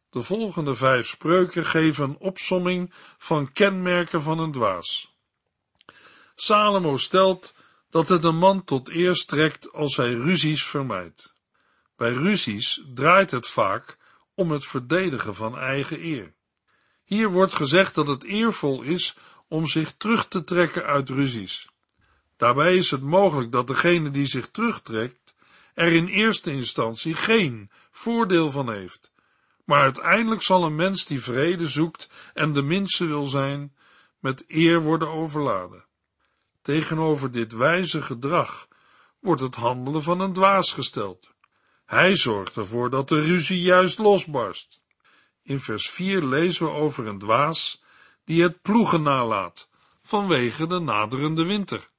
De 0.10 0.22
volgende 0.22 0.75
vijf 0.75 1.08
spreuken 1.08 1.66
geven 1.66 2.04
een 2.04 2.18
opsomming 2.18 2.94
van 3.18 3.52
kenmerken 3.52 4.22
van 4.22 4.40
een 4.40 4.52
dwaas. 4.52 5.16
Salomo 6.36 6.98
stelt 6.98 7.54
dat 7.90 8.10
het 8.10 8.24
een 8.24 8.38
man 8.38 8.64
tot 8.64 8.90
eer 8.90 9.16
strekt 9.16 9.74
als 9.74 9.98
hij 9.98 10.14
ruzies 10.14 10.64
vermijdt. 10.64 11.36
Bij 11.96 12.14
ruzies 12.14 12.84
draait 12.94 13.32
het 13.32 13.48
vaak 13.48 13.98
om 14.36 14.52
het 14.52 14.66
verdedigen 14.66 15.36
van 15.36 15.58
eigen 15.58 16.00
eer. 16.00 16.34
Hier 17.04 17.32
wordt 17.32 17.54
gezegd 17.54 17.96
dat 17.96 18.08
het 18.08 18.24
eervol 18.24 18.82
is 18.82 19.16
om 19.48 19.68
zich 19.68 19.94
terug 19.98 20.28
te 20.28 20.44
trekken 20.44 20.86
uit 20.86 21.10
ruzies. 21.10 21.70
Daarbij 22.38 22.75
is 22.75 22.92
het 22.92 23.02
mogelijk 23.02 23.52
dat 23.52 23.68
degene 23.68 24.10
die 24.10 24.25
zich 24.25 24.50
terugtrekt 24.50 25.34
er 25.74 25.92
in 25.92 26.08
eerste 26.08 26.52
instantie 26.52 27.14
geen 27.14 27.72
voordeel 27.92 28.52
van 28.52 28.72
heeft. 28.72 29.12
Maar 29.64 29.82
uiteindelijk 29.82 30.42
zal 30.42 30.64
een 30.64 30.75
mens 30.75 31.06
die 31.06 31.22
vrede 31.22 31.68
zoekt 31.68 32.10
en 32.34 32.54
de 32.54 32.62
minste 32.62 33.06
wil 33.06 33.25
zijn, 33.25 33.75
met 34.20 34.44
eer 34.48 34.82
worden 34.82 35.10
overladen. 35.10 35.86
Tegenover 36.62 37.32
dit 37.32 37.54
wijze 37.54 38.02
gedrag 38.02 38.68
wordt 39.20 39.42
het 39.42 39.56
handelen 39.56 40.04
van 40.04 40.20
een 40.20 40.34
dwaas 40.34 40.72
gesteld. 40.72 41.34
Hij 41.86 42.16
zorgt 42.16 42.56
ervoor 42.56 42.90
dat 42.90 43.08
de 43.08 43.22
ruzie 43.22 43.62
juist 43.62 43.98
losbarst. 43.98 44.82
In 45.44 45.60
vers 45.60 45.90
4 45.90 46.24
lezen 46.24 46.66
we 46.66 46.72
over 46.72 47.08
een 47.08 47.20
dwaas 47.20 47.84
die 48.25 48.41
het 48.41 48.62
ploegen 48.62 49.01
nalaat 49.01 49.70
vanwege 50.01 50.67
de 50.67 50.79
naderende 50.79 51.44
winter. 51.44 51.89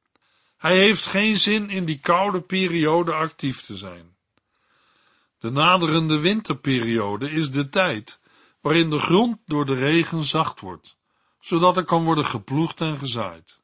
Hij 0.56 0.76
heeft 0.76 1.06
geen 1.06 1.36
zin 1.36 1.70
in 1.70 1.84
die 1.84 1.98
koude 1.98 2.40
periode 2.40 3.12
actief 3.12 3.60
te 3.60 3.76
zijn. 3.76 4.16
De 5.38 5.50
naderende 5.50 6.18
winterperiode 6.18 7.30
is 7.30 7.50
de 7.50 7.68
tijd 7.68 8.20
waarin 8.60 8.90
de 8.90 8.98
grond 8.98 9.38
door 9.46 9.66
de 9.66 9.74
regen 9.74 10.22
zacht 10.24 10.60
wordt, 10.60 10.96
zodat 11.40 11.76
er 11.76 11.84
kan 11.84 12.04
worden 12.04 12.24
geploegd 12.24 12.80
en 12.80 12.98
gezaaid. 12.98 13.60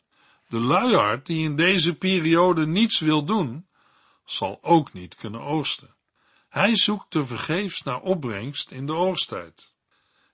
De 0.48 0.60
luiaard 0.60 1.26
die 1.26 1.44
in 1.44 1.56
deze 1.56 1.94
periode 1.94 2.66
niets 2.66 3.00
wil 3.00 3.24
doen, 3.24 3.66
zal 4.24 4.58
ook 4.62 4.92
niet 4.92 5.14
kunnen 5.14 5.40
oogsten. 5.40 5.94
Hij 6.48 6.76
zoekt 6.76 7.10
te 7.10 7.26
vergeefs 7.26 7.82
naar 7.82 8.00
opbrengst 8.00 8.70
in 8.70 8.86
de 8.86 8.94
oogsttijd. 8.94 9.71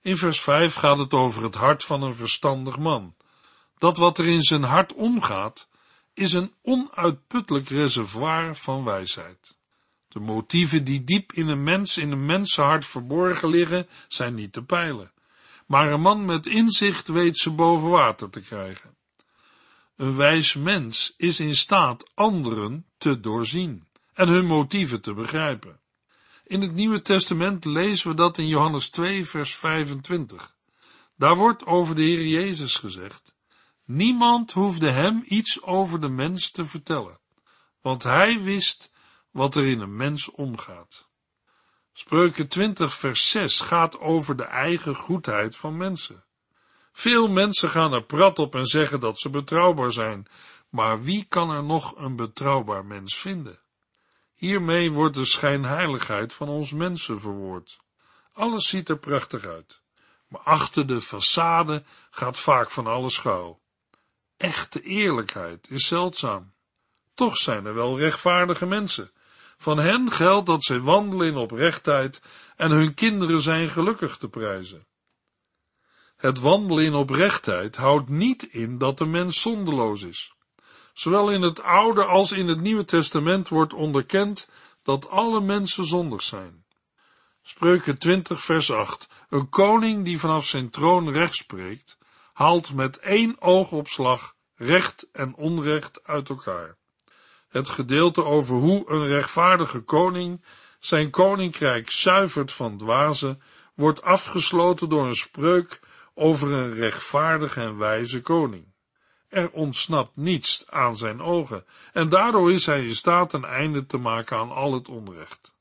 In 0.01 0.17
vers 0.17 0.41
5 0.41 0.75
gaat 0.75 0.97
het 0.97 1.13
over 1.13 1.43
het 1.43 1.55
hart 1.55 1.83
van 1.83 2.01
een 2.01 2.15
verstandig 2.15 2.77
man. 2.77 3.15
Dat 3.77 3.97
wat 3.97 4.17
er 4.17 4.25
in 4.25 4.41
zijn 4.41 4.63
hart 4.63 4.93
omgaat, 4.93 5.69
is 6.13 6.33
een 6.33 6.53
onuitputtelijk 6.61 7.69
reservoir 7.69 8.55
van 8.55 8.83
wijsheid. 8.83 9.57
De 10.07 10.19
motieven 10.19 10.83
die 10.83 11.03
diep 11.03 11.33
in 11.33 11.47
een 11.47 11.63
mens, 11.63 11.97
in 11.97 12.11
een 12.11 12.25
mensenhart 12.25 12.85
verborgen 12.85 13.49
liggen, 13.49 13.87
zijn 14.07 14.33
niet 14.33 14.53
te 14.53 14.63
peilen. 14.63 15.11
Maar 15.65 15.91
een 15.91 16.01
man 16.01 16.25
met 16.25 16.45
inzicht 16.45 17.07
weet 17.07 17.37
ze 17.37 17.49
boven 17.49 17.89
water 17.89 18.29
te 18.29 18.41
krijgen. 18.41 18.97
Een 19.95 20.15
wijs 20.15 20.53
mens 20.53 21.13
is 21.17 21.39
in 21.39 21.55
staat 21.55 22.11
anderen 22.13 22.85
te 22.97 23.19
doorzien 23.19 23.87
en 24.13 24.27
hun 24.27 24.45
motieven 24.45 25.01
te 25.01 25.13
begrijpen. 25.13 25.79
In 26.49 26.61
het 26.61 26.73
Nieuwe 26.73 27.01
Testament 27.01 27.65
lezen 27.65 28.09
we 28.09 28.15
dat 28.15 28.37
in 28.37 28.47
Johannes 28.47 28.89
2, 28.89 29.25
vers 29.25 29.55
25. 29.55 30.55
Daar 31.15 31.35
wordt 31.35 31.65
over 31.65 31.95
de 31.95 32.01
Heer 32.01 32.25
Jezus 32.25 32.75
gezegd: 32.75 33.33
Niemand 33.85 34.51
hoefde 34.51 34.89
hem 34.89 35.23
iets 35.25 35.61
over 35.61 36.01
de 36.01 36.07
mens 36.07 36.51
te 36.51 36.65
vertellen, 36.65 37.19
want 37.81 38.03
hij 38.03 38.41
wist 38.41 38.91
wat 39.31 39.55
er 39.55 39.65
in 39.65 39.79
een 39.79 39.95
mens 39.95 40.31
omgaat. 40.31 41.09
Spreuken 41.93 42.47
20, 42.47 42.93
vers 42.93 43.29
6 43.29 43.59
gaat 43.59 43.99
over 43.99 44.37
de 44.37 44.43
eigen 44.43 44.95
goedheid 44.95 45.57
van 45.57 45.77
mensen. 45.77 46.25
Veel 46.91 47.27
mensen 47.27 47.69
gaan 47.69 47.93
er 47.93 48.03
prat 48.03 48.39
op 48.39 48.55
en 48.55 48.65
zeggen 48.65 48.99
dat 48.99 49.19
ze 49.19 49.29
betrouwbaar 49.29 49.91
zijn, 49.91 50.27
maar 50.69 51.03
wie 51.03 51.25
kan 51.25 51.49
er 51.49 51.63
nog 51.63 51.97
een 51.97 52.15
betrouwbaar 52.15 52.85
mens 52.85 53.15
vinden? 53.15 53.59
Hiermee 54.39 54.91
wordt 54.91 55.15
de 55.15 55.25
schijnheiligheid 55.25 56.33
van 56.33 56.47
ons 56.49 56.71
mensen 56.71 57.19
verwoord. 57.19 57.79
Alles 58.33 58.67
ziet 58.67 58.89
er 58.89 58.97
prachtig 58.97 59.45
uit, 59.45 59.81
maar 60.27 60.41
achter 60.41 60.87
de 60.87 61.01
façade 61.01 61.85
gaat 62.09 62.39
vaak 62.39 62.71
van 62.71 62.87
alles 62.87 63.13
schuil. 63.13 63.61
Echte 64.37 64.81
eerlijkheid 64.81 65.69
is 65.69 65.87
zeldzaam. 65.87 66.53
Toch 67.13 67.37
zijn 67.37 67.65
er 67.65 67.73
wel 67.73 67.99
rechtvaardige 67.99 68.65
mensen. 68.65 69.11
Van 69.57 69.77
hen 69.77 70.11
geldt 70.11 70.45
dat 70.45 70.63
zij 70.63 70.79
wandelen 70.79 71.27
in 71.27 71.35
oprechtheid 71.35 72.21
en 72.55 72.71
hun 72.71 72.93
kinderen 72.93 73.41
zijn 73.41 73.69
gelukkig 73.69 74.17
te 74.17 74.29
prijzen. 74.29 74.87
Het 76.15 76.39
wandelen 76.39 76.83
in 76.83 76.93
oprechtheid 76.93 77.75
houdt 77.75 78.09
niet 78.09 78.43
in 78.43 78.77
dat 78.77 78.97
de 78.97 79.05
mens 79.05 79.41
zondeloos 79.41 80.01
is. 80.01 80.33
Zowel 80.99 81.29
in 81.29 81.41
het 81.41 81.61
Oude 81.61 82.03
als 82.03 82.31
in 82.31 82.47
het 82.47 82.61
Nieuwe 82.61 82.85
Testament 82.85 83.49
wordt 83.49 83.73
onderkend 83.73 84.49
dat 84.83 85.09
alle 85.09 85.41
mensen 85.41 85.85
zondig 85.85 86.23
zijn. 86.23 86.65
Spreuken 87.41 87.99
20 87.99 88.41
vers 88.41 88.71
8. 88.71 89.07
Een 89.29 89.49
koning 89.49 90.05
die 90.05 90.19
vanaf 90.19 90.45
zijn 90.45 90.69
troon 90.69 91.11
recht 91.11 91.35
spreekt, 91.35 91.97
haalt 92.33 92.73
met 92.73 92.99
één 92.99 93.41
oogopslag 93.41 94.35
recht 94.55 95.11
en 95.11 95.35
onrecht 95.35 96.07
uit 96.07 96.29
elkaar. 96.29 96.77
Het 97.49 97.69
gedeelte 97.69 98.23
over 98.23 98.55
hoe 98.55 98.89
een 98.89 99.05
rechtvaardige 99.05 99.79
koning 99.81 100.45
zijn 100.79 101.09
koninkrijk 101.09 101.91
zuivert 101.91 102.51
van 102.51 102.77
dwazen, 102.77 103.41
wordt 103.75 104.01
afgesloten 104.01 104.89
door 104.89 105.05
een 105.05 105.15
spreuk 105.15 105.79
over 106.13 106.51
een 106.51 106.73
rechtvaardig 106.73 107.57
en 107.57 107.77
wijze 107.77 108.21
koning. 108.21 108.68
Er 109.29 109.51
ontsnapt 109.51 110.15
niets 110.15 110.63
aan 110.69 110.97
zijn 110.97 111.21
ogen, 111.21 111.65
en 111.93 112.09
daardoor 112.09 112.51
is 112.51 112.65
hij 112.65 112.85
in 112.85 112.95
staat 112.95 113.33
een 113.33 113.45
einde 113.45 113.85
te 113.85 113.97
maken 113.97 114.37
aan 114.37 114.51
al 114.51 114.73
het 114.73 114.89
onrecht. 114.89 115.53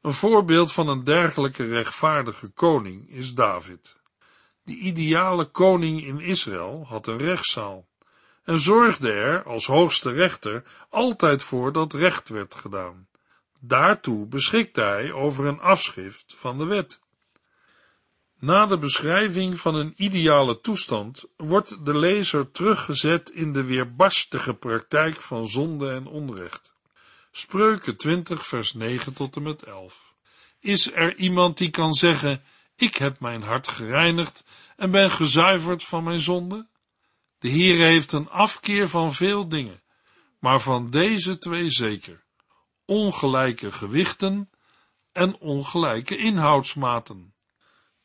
Een 0.00 0.12
voorbeeld 0.12 0.72
van 0.72 0.88
een 0.88 1.04
dergelijke 1.04 1.66
rechtvaardige 1.66 2.48
koning 2.48 3.10
is 3.10 3.34
David. 3.34 3.96
Die 4.64 4.78
ideale 4.78 5.44
koning 5.44 6.04
in 6.04 6.20
Israël 6.20 6.84
had 6.88 7.06
een 7.06 7.18
rechtszaal 7.18 7.86
en 8.44 8.58
zorgde 8.58 9.12
er 9.12 9.42
als 9.42 9.66
hoogste 9.66 10.12
rechter 10.12 10.64
altijd 10.88 11.42
voor 11.42 11.72
dat 11.72 11.92
recht 11.92 12.28
werd 12.28 12.54
gedaan. 12.54 13.08
Daartoe 13.60 14.26
beschikte 14.26 14.80
hij 14.80 15.12
over 15.12 15.46
een 15.46 15.60
afschrift 15.60 16.34
van 16.36 16.58
de 16.58 16.64
wet. 16.64 17.00
Na 18.40 18.66
de 18.66 18.78
beschrijving 18.78 19.60
van 19.60 19.74
een 19.74 19.94
ideale 19.96 20.60
toestand 20.60 21.24
wordt 21.36 21.84
de 21.84 21.98
lezer 21.98 22.50
teruggezet 22.50 23.30
in 23.30 23.52
de 23.52 23.64
weerbarstige 23.64 24.54
praktijk 24.54 25.20
van 25.20 25.46
zonde 25.46 25.90
en 25.90 26.06
onrecht. 26.06 26.74
Spreuken 27.32 27.96
20 27.96 28.46
vers 28.46 28.74
9 28.74 29.12
tot 29.14 29.36
en 29.36 29.42
met 29.42 29.62
11. 29.62 30.14
Is 30.60 30.92
er 30.92 31.16
iemand 31.16 31.58
die 31.58 31.70
kan 31.70 31.92
zeggen, 31.92 32.42
ik 32.76 32.96
heb 32.96 33.20
mijn 33.20 33.42
hart 33.42 33.68
gereinigd 33.68 34.44
en 34.76 34.90
ben 34.90 35.10
gezuiverd 35.10 35.84
van 35.84 36.04
mijn 36.04 36.20
zonde? 36.20 36.68
De 37.38 37.48
Heer 37.48 37.86
heeft 37.86 38.12
een 38.12 38.28
afkeer 38.28 38.88
van 38.88 39.14
veel 39.14 39.48
dingen, 39.48 39.82
maar 40.38 40.60
van 40.60 40.90
deze 40.90 41.38
twee 41.38 41.70
zeker: 41.70 42.24
ongelijke 42.84 43.72
gewichten 43.72 44.50
en 45.12 45.38
ongelijke 45.38 46.16
inhoudsmaten. 46.16 47.36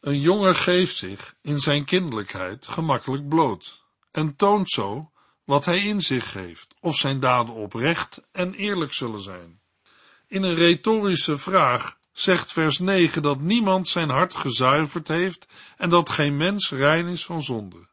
Een 0.03 0.19
jongen 0.19 0.55
geeft 0.55 0.98
zich 0.98 1.36
in 1.41 1.60
zijn 1.60 1.86
kinderlijkheid 1.86 2.67
gemakkelijk 2.67 3.27
bloot 3.27 3.83
en 4.12 4.36
toont 4.36 4.69
zo 4.69 5.12
wat 5.43 5.65
hij 5.65 5.79
in 5.83 6.01
zich 6.01 6.33
heeft, 6.33 6.75
of 6.79 6.95
zijn 6.95 7.19
daden 7.19 7.53
oprecht 7.53 8.24
en 8.31 8.53
eerlijk 8.53 8.93
zullen 8.93 9.19
zijn. 9.19 9.60
In 10.27 10.43
een 10.43 10.55
retorische 10.55 11.38
vraag 11.38 11.98
zegt 12.12 12.51
vers 12.51 12.79
9 12.79 13.22
dat 13.22 13.39
niemand 13.39 13.88
zijn 13.88 14.10
hart 14.10 14.36
gezuiverd 14.36 15.07
heeft 15.07 15.48
en 15.77 15.89
dat 15.89 16.10
geen 16.10 16.38
mens 16.38 16.72
rein 16.72 17.07
is 17.07 17.25
van 17.25 17.41
zonde. 17.41 17.88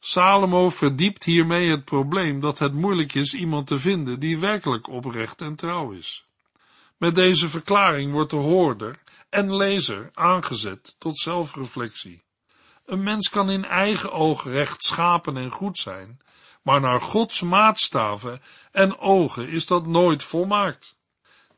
Salomo 0.00 0.70
verdiept 0.70 1.24
hiermee 1.24 1.70
het 1.70 1.84
probleem 1.84 2.40
dat 2.40 2.58
het 2.58 2.72
moeilijk 2.72 3.14
is 3.14 3.34
iemand 3.34 3.66
te 3.66 3.78
vinden 3.78 4.20
die 4.20 4.38
werkelijk 4.38 4.88
oprecht 4.88 5.40
en 5.40 5.54
trouw 5.54 5.90
is. 5.90 6.26
Met 6.96 7.14
deze 7.14 7.48
verklaring 7.48 8.12
wordt 8.12 8.30
de 8.30 8.36
hoorder 8.36 9.04
en 9.28 9.56
lezer 9.56 10.10
aangezet 10.14 10.94
tot 10.98 11.18
zelfreflectie. 11.18 12.24
Een 12.84 13.02
mens 13.02 13.28
kan 13.28 13.50
in 13.50 13.64
eigen 13.64 14.12
ogen 14.12 14.50
rechtschapen 14.50 15.36
en 15.36 15.50
goed 15.50 15.78
zijn, 15.78 16.18
maar 16.62 16.80
naar 16.80 17.00
Gods 17.00 17.40
maatstaven 17.40 18.40
en 18.70 18.98
ogen 18.98 19.48
is 19.48 19.66
dat 19.66 19.86
nooit 19.86 20.22
volmaakt. 20.22 20.96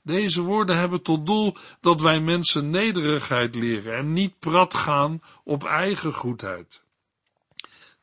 Deze 0.03 0.41
woorden 0.41 0.77
hebben 0.77 1.03
tot 1.03 1.27
doel 1.27 1.57
dat 1.81 2.01
wij 2.01 2.21
mensen 2.21 2.71
nederigheid 2.71 3.55
leren 3.55 3.97
en 3.97 4.13
niet 4.13 4.39
prat 4.39 4.75
gaan 4.75 5.23
op 5.45 5.65
eigen 5.65 6.13
goedheid. 6.13 6.83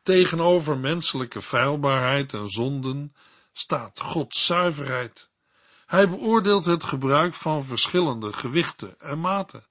Tegenover 0.04 0.78
menselijke 0.78 1.42
feilbaarheid 1.42 2.34
en 2.34 2.48
zonden 2.48 3.16
staat 3.54 4.00
Gods 4.00 4.46
zuiverheid. 4.46 5.30
Hij 5.86 6.10
beoordeelt 6.10 6.66
het 6.66 6.84
gebruik 6.84 7.34
van 7.34 7.64
verschillende 7.64 8.34
gewichten 8.34 9.00
en 9.00 9.20
maten. 9.20 9.66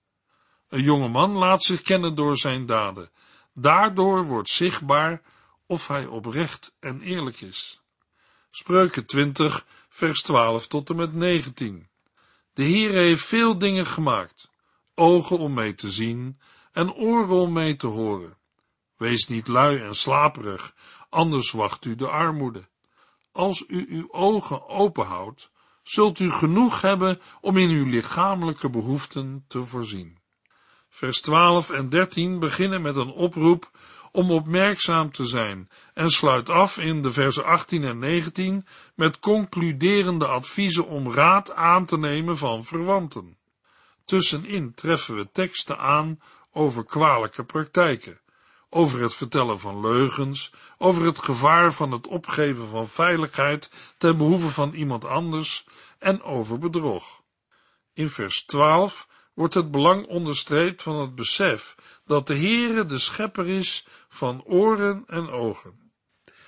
Een 0.68 0.82
jonge 0.82 1.08
man 1.08 1.30
laat 1.30 1.62
zich 1.62 1.82
kennen 1.82 2.14
door 2.14 2.36
zijn 2.36 2.66
daden. 2.66 3.10
Daardoor 3.52 4.24
wordt 4.24 4.48
zichtbaar 4.48 5.22
of 5.66 5.88
hij 5.88 6.06
oprecht 6.06 6.74
en 6.80 7.00
eerlijk 7.00 7.40
is. 7.40 7.80
Spreuken 8.50 9.06
20, 9.06 9.66
vers 9.88 10.22
12 10.22 10.66
tot 10.66 10.90
en 10.90 10.96
met 10.96 11.14
19. 11.14 11.88
De 12.52 12.62
Heer 12.62 12.92
heeft 12.92 13.24
veel 13.24 13.58
dingen 13.58 13.86
gemaakt, 13.86 14.50
ogen 14.94 15.38
om 15.38 15.54
mee 15.54 15.74
te 15.74 15.90
zien 15.90 16.40
en 16.72 16.92
oren 16.92 17.36
om 17.36 17.52
mee 17.52 17.76
te 17.76 17.86
horen. 17.86 18.36
Wees 18.96 19.26
niet 19.26 19.48
lui 19.48 19.80
en 19.80 19.94
slaperig, 19.94 20.74
anders 21.08 21.50
wacht 21.50 21.84
u 21.84 21.94
de 21.94 22.08
armoede. 22.08 22.68
Als 23.32 23.64
u 23.66 23.86
uw 23.88 24.12
ogen 24.12 24.68
openhoudt, 24.68 25.50
zult 25.84 26.18
u 26.18 26.30
genoeg 26.30 26.80
hebben 26.80 27.20
om 27.40 27.56
in 27.56 27.70
uw 27.70 27.84
lichamelijke 27.84 28.70
behoeften 28.70 29.44
te 29.48 29.64
voorzien. 29.64 30.18
Vers 30.88 31.20
12 31.20 31.70
en 31.70 31.88
13 31.88 32.38
beginnen 32.38 32.82
met 32.82 32.96
een 32.96 33.10
oproep 33.10 33.70
om 34.12 34.30
opmerkzaam 34.30 35.10
te 35.10 35.24
zijn 35.24 35.68
en 35.94 36.10
sluit 36.10 36.48
af 36.48 36.78
in 36.78 37.02
de 37.02 37.12
versen 37.12 37.44
18 37.44 37.84
en 37.84 37.98
19 37.98 38.66
met 38.94 39.18
concluderende 39.18 40.26
adviezen 40.26 40.86
om 40.86 41.12
raad 41.12 41.52
aan 41.52 41.84
te 41.84 41.98
nemen 41.98 42.36
van 42.36 42.64
verwanten. 42.64 43.36
Tussenin 44.04 44.74
treffen 44.74 45.16
we 45.16 45.30
teksten 45.30 45.78
aan 45.78 46.20
over 46.52 46.84
kwalijke 46.84 47.44
praktijken, 47.44 48.20
over 48.74 49.00
het 49.00 49.14
vertellen 49.14 49.58
van 49.58 49.80
leugens, 49.80 50.52
over 50.78 51.06
het 51.06 51.18
gevaar 51.18 51.72
van 51.72 51.90
het 51.92 52.06
opgeven 52.06 52.68
van 52.68 52.86
veiligheid 52.86 53.70
ten 53.98 54.16
behoeve 54.16 54.48
van 54.48 54.72
iemand 54.72 55.04
anders 55.04 55.66
en 55.98 56.22
over 56.22 56.58
bedrog. 56.58 57.22
In 57.92 58.08
vers 58.08 58.44
12 58.44 59.08
wordt 59.34 59.54
het 59.54 59.70
belang 59.70 60.06
onderstreept 60.06 60.82
van 60.82 60.96
het 60.96 61.14
besef 61.14 61.74
dat 62.06 62.26
de 62.26 62.36
Heere 62.36 62.84
de 62.84 62.98
schepper 62.98 63.48
is 63.48 63.86
van 64.08 64.44
oren 64.44 65.04
en 65.06 65.28
ogen. 65.28 65.92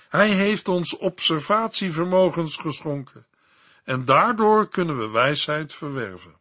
Hij 0.09 0.29
heeft 0.29 0.67
ons 0.67 0.97
observatievermogens 0.97 2.57
geschonken 2.57 3.27
en 3.83 4.05
daardoor 4.05 4.67
kunnen 4.67 4.97
we 4.99 5.09
wijsheid 5.09 5.73
verwerven. 5.73 6.39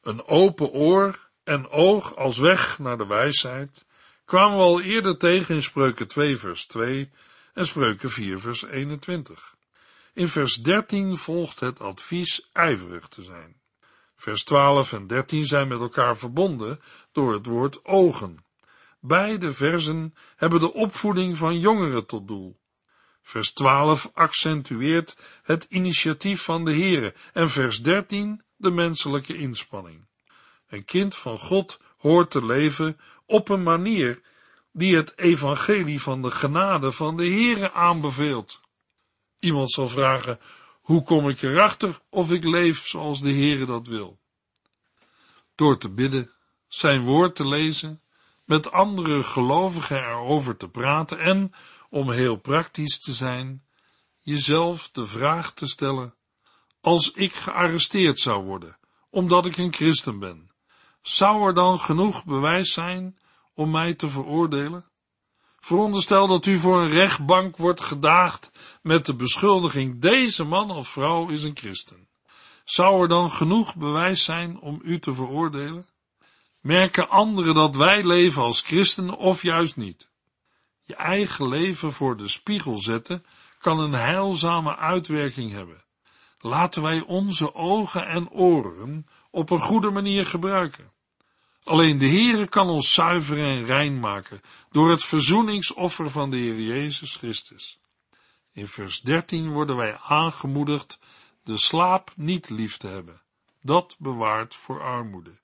Een 0.00 0.26
open 0.26 0.70
oor 0.70 1.30
en 1.44 1.70
oog 1.70 2.16
als 2.16 2.38
weg 2.38 2.78
naar 2.78 2.98
de 2.98 3.06
wijsheid 3.06 3.88
kwamen 4.30 4.56
we 4.58 4.62
al 4.64 4.80
eerder 4.80 5.16
tegen 5.16 5.54
in 5.54 5.62
Spreuken 5.62 6.08
2 6.08 6.36
vers 6.36 6.66
2 6.66 7.10
en 7.54 7.66
Spreuken 7.66 8.10
4 8.10 8.40
vers 8.40 8.64
21. 8.64 9.54
In 10.14 10.28
vers 10.28 10.54
13 10.54 11.16
volgt 11.16 11.60
het 11.60 11.80
advies 11.80 12.48
ijverig 12.52 13.08
te 13.08 13.22
zijn. 13.22 13.60
Vers 14.16 14.44
12 14.44 14.92
en 14.92 15.06
13 15.06 15.46
zijn 15.46 15.68
met 15.68 15.80
elkaar 15.80 16.16
verbonden 16.16 16.80
door 17.12 17.32
het 17.32 17.46
woord 17.46 17.84
ogen. 17.84 18.44
Beide 19.00 19.52
versen 19.52 20.14
hebben 20.36 20.60
de 20.60 20.72
opvoeding 20.72 21.36
van 21.36 21.58
jongeren 21.58 22.06
tot 22.06 22.28
doel. 22.28 22.60
Vers 23.22 23.52
12 23.52 24.10
accentueert 24.14 25.16
het 25.42 25.66
initiatief 25.68 26.42
van 26.42 26.64
de 26.64 26.72
Heere 26.72 27.14
en 27.32 27.48
vers 27.48 27.82
13 27.82 28.42
de 28.56 28.70
menselijke 28.70 29.36
inspanning. 29.36 30.08
Een 30.68 30.84
kind 30.84 31.16
van 31.16 31.38
God 31.38 31.78
hoort 32.00 32.30
te 32.30 32.44
leven 32.44 33.00
op 33.26 33.48
een 33.48 33.62
manier 33.62 34.20
die 34.72 34.96
het 34.96 35.18
evangelie 35.18 36.00
van 36.00 36.22
de 36.22 36.30
genade 36.30 36.92
van 36.92 37.16
de 37.16 37.26
Heere 37.26 37.72
aanbeveelt. 37.72 38.60
Iemand 39.38 39.70
zal 39.70 39.88
vragen, 39.88 40.40
hoe 40.80 41.02
kom 41.02 41.28
ik 41.28 41.42
erachter 41.42 42.00
of 42.08 42.30
ik 42.30 42.44
leef 42.44 42.86
zoals 42.86 43.20
de 43.20 43.32
Heere 43.32 43.66
dat 43.66 43.86
wil? 43.86 44.18
Door 45.54 45.78
te 45.78 45.90
bidden, 45.90 46.30
zijn 46.68 47.04
woord 47.04 47.36
te 47.36 47.46
lezen, 47.46 48.02
met 48.44 48.70
andere 48.70 49.24
gelovigen 49.24 49.96
erover 49.96 50.56
te 50.56 50.68
praten 50.68 51.18
en, 51.18 51.52
om 51.90 52.10
heel 52.10 52.36
praktisch 52.36 53.00
te 53.00 53.12
zijn, 53.12 53.64
jezelf 54.20 54.90
de 54.90 55.06
vraag 55.06 55.52
te 55.52 55.66
stellen, 55.66 56.14
als 56.80 57.12
ik 57.12 57.34
gearresteerd 57.34 58.20
zou 58.20 58.44
worden, 58.44 58.78
omdat 59.10 59.46
ik 59.46 59.56
een 59.56 59.72
christen 59.72 60.18
ben, 60.18 60.49
zou 61.02 61.46
er 61.46 61.54
dan 61.54 61.80
genoeg 61.80 62.24
bewijs 62.24 62.72
zijn 62.72 63.18
om 63.54 63.70
mij 63.70 63.94
te 63.94 64.08
veroordelen? 64.08 64.84
Veronderstel 65.60 66.26
dat 66.26 66.46
u 66.46 66.58
voor 66.58 66.80
een 66.80 66.88
rechtbank 66.88 67.56
wordt 67.56 67.84
gedaagd 67.84 68.50
met 68.82 69.06
de 69.06 69.14
beschuldiging 69.14 70.00
deze 70.00 70.44
man 70.44 70.70
of 70.70 70.88
vrouw 70.88 71.28
is 71.28 71.42
een 71.42 71.56
christen. 71.56 72.08
Zou 72.64 73.02
er 73.02 73.08
dan 73.08 73.30
genoeg 73.30 73.76
bewijs 73.76 74.24
zijn 74.24 74.60
om 74.60 74.80
u 74.82 74.98
te 74.98 75.14
veroordelen? 75.14 75.88
Merken 76.60 77.08
anderen 77.08 77.54
dat 77.54 77.76
wij 77.76 78.04
leven 78.04 78.42
als 78.42 78.60
christenen 78.60 79.16
of 79.16 79.42
juist 79.42 79.76
niet? 79.76 80.10
Je 80.82 80.94
eigen 80.94 81.48
leven 81.48 81.92
voor 81.92 82.16
de 82.16 82.28
spiegel 82.28 82.78
zetten 82.78 83.24
kan 83.58 83.78
een 83.78 83.92
heilzame 83.92 84.76
uitwerking 84.76 85.52
hebben. 85.52 85.84
Laten 86.38 86.82
wij 86.82 87.00
onze 87.00 87.54
ogen 87.54 88.06
en 88.06 88.30
oren 88.30 89.06
op 89.30 89.50
een 89.50 89.60
goede 89.60 89.90
manier 89.90 90.26
gebruiken. 90.26 90.92
Alleen 91.64 91.98
de 91.98 92.08
Heere 92.08 92.48
kan 92.48 92.68
ons 92.68 92.94
zuiveren 92.94 93.44
en 93.44 93.64
rein 93.64 94.00
maken 94.00 94.40
door 94.70 94.90
het 94.90 95.04
verzoeningsoffer 95.04 96.10
van 96.10 96.30
de 96.30 96.36
Heer 96.36 96.60
Jezus 96.60 97.16
Christus. 97.16 97.80
In 98.52 98.66
vers 98.66 99.00
13 99.00 99.50
worden 99.50 99.76
wij 99.76 99.96
aangemoedigd 99.96 100.98
de 101.44 101.56
slaap 101.56 102.12
niet 102.16 102.50
lief 102.50 102.76
te 102.76 102.86
hebben. 102.86 103.22
Dat 103.62 103.96
bewaart 103.98 104.54
voor 104.54 104.82
armoede. 104.82 105.38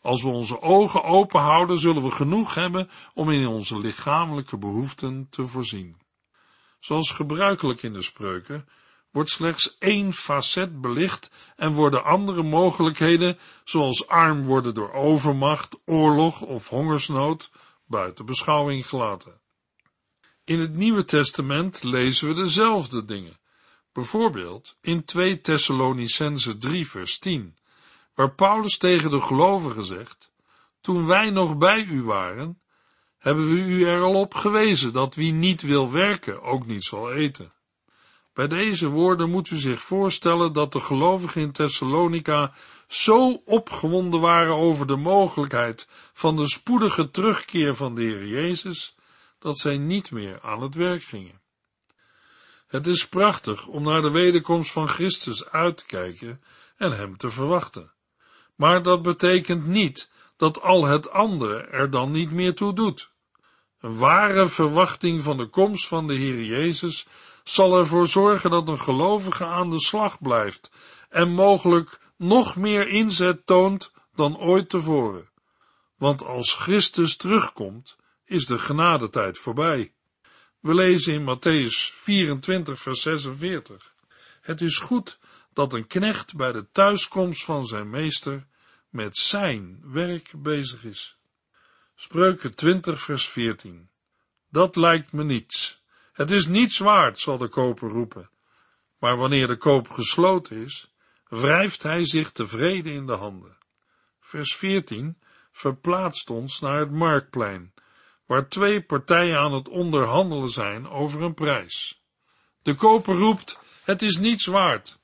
Als 0.00 0.22
we 0.22 0.28
onze 0.28 0.62
ogen 0.62 1.04
open 1.04 1.40
houden, 1.40 1.78
zullen 1.78 2.02
we 2.02 2.10
genoeg 2.10 2.54
hebben 2.54 2.90
om 3.14 3.30
in 3.30 3.46
onze 3.46 3.78
lichamelijke 3.78 4.58
behoeften 4.58 5.26
te 5.30 5.46
voorzien. 5.46 5.96
Zoals 6.80 7.10
gebruikelijk 7.10 7.82
in 7.82 7.92
de 7.92 8.02
spreuken, 8.02 8.68
wordt 9.16 9.30
slechts 9.30 9.78
één 9.78 10.12
facet 10.12 10.80
belicht 10.80 11.30
en 11.56 11.72
worden 11.72 12.04
andere 12.04 12.42
mogelijkheden, 12.42 13.38
zoals 13.64 14.08
arm 14.08 14.44
worden 14.44 14.74
door 14.74 14.92
overmacht, 14.92 15.78
oorlog 15.84 16.40
of 16.40 16.68
hongersnood, 16.68 17.50
buiten 17.86 18.26
beschouwing 18.26 18.86
gelaten. 18.86 19.40
In 20.44 20.60
het 20.60 20.74
Nieuwe 20.74 21.04
Testament 21.04 21.82
lezen 21.82 22.28
we 22.28 22.34
dezelfde 22.34 23.04
dingen, 23.04 23.38
bijvoorbeeld 23.92 24.76
in 24.80 25.04
2 25.04 25.40
Thessalonicense 25.40 26.58
3 26.58 26.88
vers 26.88 27.18
10, 27.18 27.56
waar 28.14 28.34
Paulus 28.34 28.78
tegen 28.78 29.10
de 29.10 29.20
gelovigen 29.20 29.84
zegt, 29.84 30.32
toen 30.80 31.06
wij 31.06 31.30
nog 31.30 31.56
bij 31.56 31.84
u 31.84 32.02
waren, 32.02 32.60
hebben 33.18 33.46
we 33.46 33.60
u 33.60 33.84
er 33.84 34.02
al 34.02 34.14
op 34.14 34.34
gewezen 34.34 34.92
dat 34.92 35.14
wie 35.14 35.32
niet 35.32 35.62
wil 35.62 35.90
werken 35.90 36.42
ook 36.42 36.66
niet 36.66 36.84
zal 36.84 37.12
eten. 37.12 37.54
Bij 38.36 38.48
deze 38.48 38.88
woorden 38.88 39.30
moet 39.30 39.50
u 39.50 39.56
zich 39.56 39.82
voorstellen 39.82 40.52
dat 40.52 40.72
de 40.72 40.80
gelovigen 40.80 41.40
in 41.40 41.52
Thessalonica 41.52 42.52
zo 42.86 43.42
opgewonden 43.44 44.20
waren 44.20 44.54
over 44.54 44.86
de 44.86 44.96
mogelijkheid 44.96 45.88
van 46.12 46.36
de 46.36 46.48
spoedige 46.48 47.10
terugkeer 47.10 47.74
van 47.74 47.94
de 47.94 48.02
Heer 48.02 48.26
Jezus, 48.26 48.96
dat 49.38 49.58
zij 49.58 49.78
niet 49.78 50.10
meer 50.10 50.40
aan 50.42 50.62
het 50.62 50.74
werk 50.74 51.02
gingen. 51.02 51.40
Het 52.66 52.86
is 52.86 53.08
prachtig 53.08 53.66
om 53.66 53.82
naar 53.82 54.02
de 54.02 54.10
wederkomst 54.10 54.72
van 54.72 54.88
Christus 54.88 55.48
uit 55.50 55.76
te 55.76 55.86
kijken 55.86 56.42
en 56.76 56.92
hem 56.92 57.16
te 57.16 57.30
verwachten. 57.30 57.92
Maar 58.54 58.82
dat 58.82 59.02
betekent 59.02 59.66
niet 59.66 60.10
dat 60.36 60.62
al 60.62 60.84
het 60.84 61.10
andere 61.10 61.56
er 61.56 61.90
dan 61.90 62.10
niet 62.10 62.30
meer 62.30 62.54
toe 62.54 62.74
doet. 62.74 63.10
Een 63.80 63.96
ware 63.98 64.48
verwachting 64.48 65.22
van 65.22 65.36
de 65.36 65.46
komst 65.46 65.88
van 65.88 66.06
de 66.06 66.14
Heer 66.14 66.44
Jezus 66.44 67.06
zal 67.48 67.78
ervoor 67.78 68.06
zorgen 68.06 68.50
dat 68.50 68.68
een 68.68 68.80
gelovige 68.80 69.44
aan 69.44 69.70
de 69.70 69.80
slag 69.80 70.20
blijft 70.20 70.70
en 71.08 71.30
mogelijk 71.30 72.00
nog 72.16 72.56
meer 72.56 72.88
inzet 72.88 73.46
toont 73.46 73.92
dan 74.14 74.38
ooit 74.38 74.68
tevoren. 74.68 75.28
Want 75.96 76.24
als 76.24 76.54
Christus 76.54 77.16
terugkomt, 77.16 77.96
is 78.24 78.46
de 78.46 78.58
genadetijd 78.58 79.38
voorbij. 79.38 79.92
We 80.60 80.74
lezen 80.74 81.14
in 81.14 81.36
Matthäus 81.36 81.92
24, 81.92 82.80
vers 82.80 83.02
46. 83.02 83.94
Het 84.40 84.60
is 84.60 84.78
goed 84.78 85.18
dat 85.52 85.72
een 85.72 85.86
knecht 85.86 86.36
bij 86.36 86.52
de 86.52 86.66
thuiskomst 86.72 87.44
van 87.44 87.66
zijn 87.66 87.90
meester 87.90 88.46
met 88.90 89.16
zijn 89.16 89.80
werk 89.82 90.32
bezig 90.36 90.84
is. 90.84 91.16
Spreuken 91.94 92.54
20, 92.54 93.02
vers 93.02 93.28
14. 93.28 93.88
Dat 94.50 94.76
lijkt 94.76 95.12
me 95.12 95.24
niets. 95.24 95.84
Het 96.16 96.30
is 96.30 96.46
niets 96.46 96.78
waard, 96.78 97.20
zal 97.20 97.38
de 97.38 97.48
koper 97.48 97.88
roepen. 97.88 98.30
Maar 98.98 99.16
wanneer 99.16 99.46
de 99.46 99.56
koop 99.56 99.88
gesloten 99.88 100.56
is, 100.56 100.92
wrijft 101.28 101.82
hij 101.82 102.04
zich 102.04 102.32
tevreden 102.32 102.92
in 102.92 103.06
de 103.06 103.12
handen. 103.12 103.58
Vers 104.20 104.54
14 104.54 105.18
verplaatst 105.52 106.30
ons 106.30 106.60
naar 106.60 106.78
het 106.78 106.90
marktplein, 106.90 107.74
waar 108.26 108.48
twee 108.48 108.82
partijen 108.82 109.38
aan 109.38 109.52
het 109.52 109.68
onderhandelen 109.68 110.48
zijn 110.48 110.88
over 110.88 111.22
een 111.22 111.34
prijs. 111.34 112.02
De 112.62 112.74
koper 112.74 113.16
roept, 113.16 113.58
het 113.84 114.02
is 114.02 114.16
niets 114.16 114.46
waard, 114.46 114.98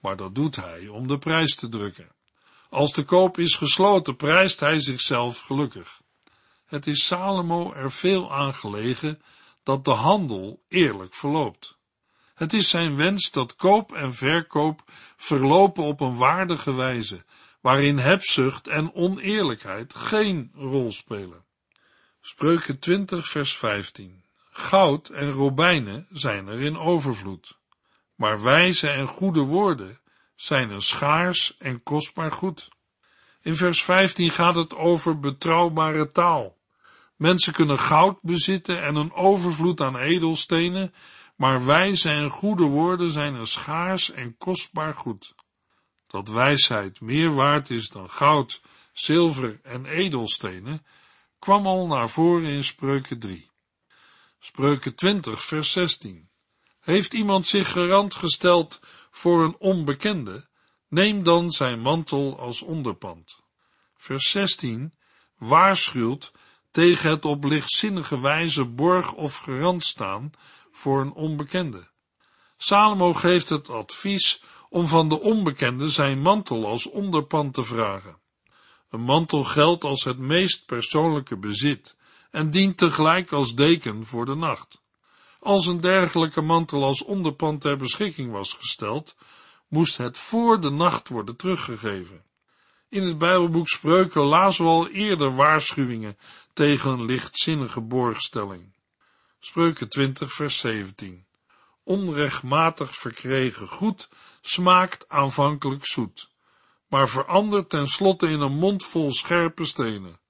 maar 0.00 0.16
dat 0.16 0.34
doet 0.34 0.56
hij 0.56 0.88
om 0.88 1.08
de 1.08 1.18
prijs 1.18 1.54
te 1.54 1.68
drukken. 1.68 2.12
Als 2.68 2.92
de 2.92 3.04
koop 3.04 3.38
is 3.38 3.54
gesloten, 3.54 4.16
prijst 4.16 4.60
hij 4.60 4.80
zichzelf 4.80 5.40
gelukkig. 5.40 6.00
Het 6.66 6.86
is 6.86 7.06
Salomo 7.06 7.72
er 7.72 7.92
veel 7.92 8.32
aan 8.34 8.54
gelegen 8.54 9.22
dat 9.62 9.84
de 9.84 9.90
handel 9.90 10.62
eerlijk 10.68 11.14
verloopt. 11.14 11.78
Het 12.34 12.52
is 12.52 12.70
zijn 12.70 12.96
wens 12.96 13.30
dat 13.30 13.56
koop 13.56 13.92
en 13.92 14.14
verkoop 14.14 14.82
verlopen 15.16 15.84
op 15.84 16.00
een 16.00 16.16
waardige 16.16 16.74
wijze, 16.74 17.24
waarin 17.60 17.98
hebzucht 17.98 18.68
en 18.68 18.94
oneerlijkheid 18.94 19.94
geen 19.94 20.52
rol 20.54 20.92
spelen. 20.92 21.44
Spreuken 22.20 22.78
20 22.78 23.28
vers 23.28 23.56
15 23.56 24.22
Goud 24.52 25.08
en 25.08 25.30
robijnen 25.30 26.06
zijn 26.10 26.48
er 26.48 26.60
in 26.60 26.76
overvloed, 26.76 27.58
maar 28.14 28.42
wijze 28.42 28.88
en 28.88 29.06
goede 29.06 29.40
woorden 29.40 29.98
zijn 30.34 30.70
een 30.70 30.82
schaars 30.82 31.56
en 31.58 31.82
kostbaar 31.82 32.32
goed. 32.32 32.68
In 33.42 33.56
vers 33.56 33.84
15 33.84 34.30
gaat 34.30 34.54
het 34.54 34.74
over 34.74 35.18
betrouwbare 35.18 36.12
taal. 36.12 36.56
Mensen 37.20 37.52
kunnen 37.52 37.78
goud 37.78 38.22
bezitten 38.22 38.82
en 38.82 38.94
een 38.94 39.12
overvloed 39.12 39.80
aan 39.80 39.96
edelstenen, 39.96 40.94
maar 41.36 41.64
wijze 41.64 42.10
en 42.10 42.30
goede 42.30 42.64
woorden 42.64 43.10
zijn 43.10 43.34
een 43.34 43.46
schaars 43.46 44.10
en 44.10 44.36
kostbaar 44.36 44.94
goed. 44.94 45.34
Dat 46.06 46.28
wijsheid 46.28 47.00
meer 47.00 47.34
waard 47.34 47.70
is 47.70 47.88
dan 47.88 48.10
goud, 48.10 48.60
zilver 48.92 49.60
en 49.62 49.86
edelstenen, 49.86 50.86
kwam 51.38 51.66
al 51.66 51.86
naar 51.86 52.08
voren 52.10 52.50
in 52.50 52.64
Spreuken 52.64 53.18
3. 53.18 53.50
Spreuken 54.38 54.94
20, 54.94 55.44
vers 55.44 55.72
16. 55.72 56.30
Heeft 56.80 57.14
iemand 57.14 57.46
zich 57.46 57.72
garant 57.72 58.14
gesteld 58.14 58.80
voor 59.10 59.44
een 59.44 59.56
onbekende, 59.58 60.48
neem 60.88 61.22
dan 61.22 61.50
zijn 61.50 61.80
mantel 61.80 62.38
als 62.38 62.62
onderpand. 62.62 63.40
Vers 63.96 64.30
16 64.30 64.94
waarschuwt 65.36 66.32
tegen 66.70 67.10
het 67.10 67.24
op 67.24 67.44
lichtzinnige 67.44 68.20
wijze 68.20 68.64
borg 68.64 69.12
of 69.12 69.36
garant 69.36 69.84
staan 69.84 70.30
voor 70.70 71.00
een 71.00 71.12
onbekende. 71.12 71.88
Salomo 72.56 73.12
geeft 73.12 73.48
het 73.48 73.68
advies 73.68 74.42
om 74.68 74.86
van 74.86 75.08
de 75.08 75.20
onbekende 75.20 75.88
zijn 75.88 76.20
mantel 76.20 76.66
als 76.66 76.88
onderpand 76.88 77.54
te 77.54 77.62
vragen. 77.62 78.18
Een 78.90 79.00
mantel 79.00 79.44
geldt 79.44 79.84
als 79.84 80.04
het 80.04 80.18
meest 80.18 80.66
persoonlijke 80.66 81.36
bezit 81.38 81.96
en 82.30 82.50
dient 82.50 82.76
tegelijk 82.76 83.32
als 83.32 83.54
deken 83.54 84.06
voor 84.06 84.26
de 84.26 84.34
nacht. 84.34 84.82
Als 85.40 85.66
een 85.66 85.80
dergelijke 85.80 86.40
mantel 86.40 86.84
als 86.84 87.04
onderpand 87.04 87.60
ter 87.60 87.76
beschikking 87.76 88.32
was 88.32 88.52
gesteld, 88.52 89.16
moest 89.68 89.96
het 89.96 90.18
voor 90.18 90.60
de 90.60 90.70
nacht 90.70 91.08
worden 91.08 91.36
teruggegeven. 91.36 92.24
In 92.90 93.02
het 93.02 93.18
Bijbelboek 93.18 93.68
Spreuken 93.68 94.22
lazen 94.22 94.64
we 94.64 94.70
al 94.70 94.88
eerder 94.88 95.34
waarschuwingen 95.34 96.18
tegen 96.52 97.04
lichtzinnige 97.04 97.80
borgstelling. 97.80 98.72
Spreuken 99.40 99.88
20 99.88 100.32
vers 100.32 100.58
17 100.58 101.24
Onrechtmatig 101.82 102.96
verkregen 102.96 103.68
goed 103.68 104.08
smaakt 104.40 105.08
aanvankelijk 105.08 105.86
zoet, 105.86 106.30
maar 106.88 107.08
verandert 107.08 107.68
tenslotte 107.68 108.28
in 108.28 108.40
een 108.40 108.56
mond 108.56 108.84
vol 108.84 109.12
scherpe 109.12 109.64
stenen. 109.64 110.20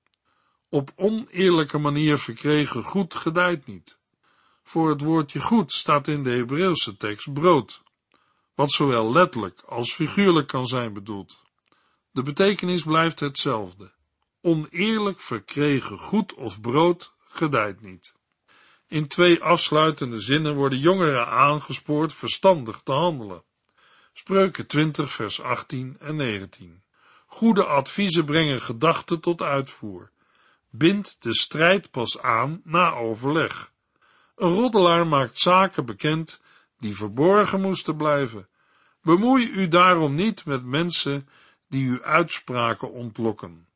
Op 0.69 0.93
oneerlijke 0.97 1.79
manier 1.79 2.19
verkregen 2.19 2.83
goed 2.83 3.15
gedijt 3.15 3.67
niet. 3.67 3.99
Voor 4.63 4.89
het 4.89 5.01
woordje 5.01 5.41
goed 5.41 5.73
staat 5.73 6.09
in 6.09 6.23
de 6.23 6.31
Hebreeuwse 6.31 6.97
tekst 6.97 7.33
brood, 7.33 7.83
wat 8.55 8.71
zowel 8.71 9.13
letterlijk 9.13 9.61
als 9.61 9.93
figuurlijk 9.93 10.47
kan 10.47 10.67
zijn 10.67 10.93
bedoeld. 10.93 11.39
De 12.13 12.23
betekenis 12.23 12.83
blijft 12.83 13.21
hetzelfde. 13.21 13.93
Oneerlijk 14.41 15.21
verkregen 15.21 15.99
goed 15.99 16.35
of 16.35 16.61
brood 16.61 17.15
gedijt 17.19 17.81
niet. 17.81 18.15
In 18.89 19.09
twee 19.09 19.43
afsluitende 19.43 20.21
zinnen 20.21 20.55
worden 20.55 20.79
jongeren 20.79 21.27
aangespoord 21.27 22.15
verstandig 22.15 22.81
te 22.83 22.93
handelen. 22.93 23.45
Spreuken 24.13 24.67
20 24.67 25.13
vers 25.13 25.41
18 25.41 25.97
en 26.01 26.17
19. 26.17 26.83
Goede 27.27 27.65
adviezen 27.65 28.25
brengen 28.25 28.61
gedachten 28.61 29.21
tot 29.21 29.43
uitvoer. 29.43 30.11
Bind 30.71 31.17
de 31.23 31.35
strijd 31.35 31.91
pas 31.91 32.23
aan 32.23 32.61
na 32.65 32.95
overleg. 32.95 33.73
Een 34.37 34.55
roddelaar 34.55 35.07
maakt 35.07 35.41
zaken 35.41 35.87
bekend 35.87 36.41
die 36.79 36.97
verborgen 36.97 37.61
moesten 37.61 37.97
blijven. 37.97 38.49
Bemoei 39.03 39.51
u 39.51 39.69
daarom 39.69 40.15
niet 40.15 40.45
met 40.45 40.65
mensen 40.65 41.29
die 41.71 41.89
uw 41.89 42.03
uitspraken 42.03 42.93
ontlokken. 42.93 43.69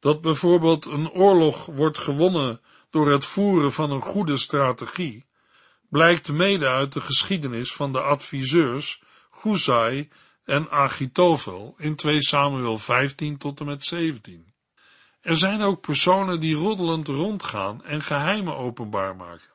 Dat 0.00 0.20
bijvoorbeeld 0.20 0.86
een 0.86 1.10
oorlog 1.10 1.66
wordt 1.66 1.98
gewonnen 1.98 2.60
door 2.90 3.10
het 3.10 3.24
voeren 3.24 3.72
van 3.72 3.90
een 3.90 4.00
goede 4.00 4.36
strategie, 4.36 5.26
blijkt 5.88 6.32
mede 6.32 6.68
uit 6.68 6.92
de 6.92 7.00
geschiedenis 7.00 7.72
van 7.72 7.92
de 7.92 8.00
adviseurs 8.00 9.02
Guzai 9.30 10.08
en 10.44 10.70
Achitophel 10.70 11.74
in 11.78 11.96
2 11.96 12.22
Samuel 12.22 12.78
15 12.78 13.38
tot 13.38 13.60
en 13.60 13.66
met 13.66 13.84
17. 13.84 14.54
Er 15.20 15.36
zijn 15.36 15.62
ook 15.62 15.80
personen 15.80 16.40
die 16.40 16.54
roddelend 16.54 17.08
rondgaan 17.08 17.84
en 17.84 18.02
geheimen 18.02 18.56
openbaar 18.56 19.16
maken. 19.16 19.50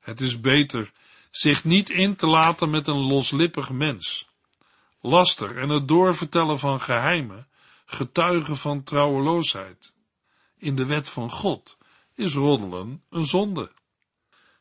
Het 0.00 0.20
is 0.20 0.40
beter 0.40 0.92
zich 1.30 1.64
niet 1.64 1.90
in 1.90 2.16
te 2.16 2.26
laten 2.26 2.70
met 2.70 2.86
een 2.86 3.06
loslippig 3.06 3.70
mens. 3.70 4.27
Laster 5.00 5.56
en 5.56 5.68
het 5.68 5.88
doorvertellen 5.88 6.58
van 6.58 6.80
geheimen 6.80 7.48
getuigen 7.84 8.56
van 8.56 8.82
trouweloosheid. 8.82 9.92
In 10.56 10.76
de 10.76 10.86
wet 10.86 11.08
van 11.08 11.30
God 11.30 11.76
is 12.14 12.34
roddelen 12.34 13.02
een 13.10 13.26
zonde. 13.26 13.72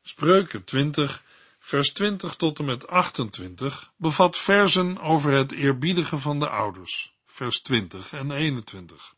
Spreuken 0.02 0.64
20, 0.64 1.24
vers 1.60 1.94
20 1.94 2.36
tot 2.36 2.60
en 2.60 2.66
met 2.66 2.88
28 2.88 3.92
bevat 3.96 4.38
versen 4.38 4.98
over 5.00 5.32
het 5.32 5.52
eerbiedigen 5.52 6.20
van 6.20 6.40
de 6.40 6.50
ouders, 6.50 7.14
vers 7.26 7.62
20 7.62 8.14
en 8.14 8.32
21. 8.32 9.16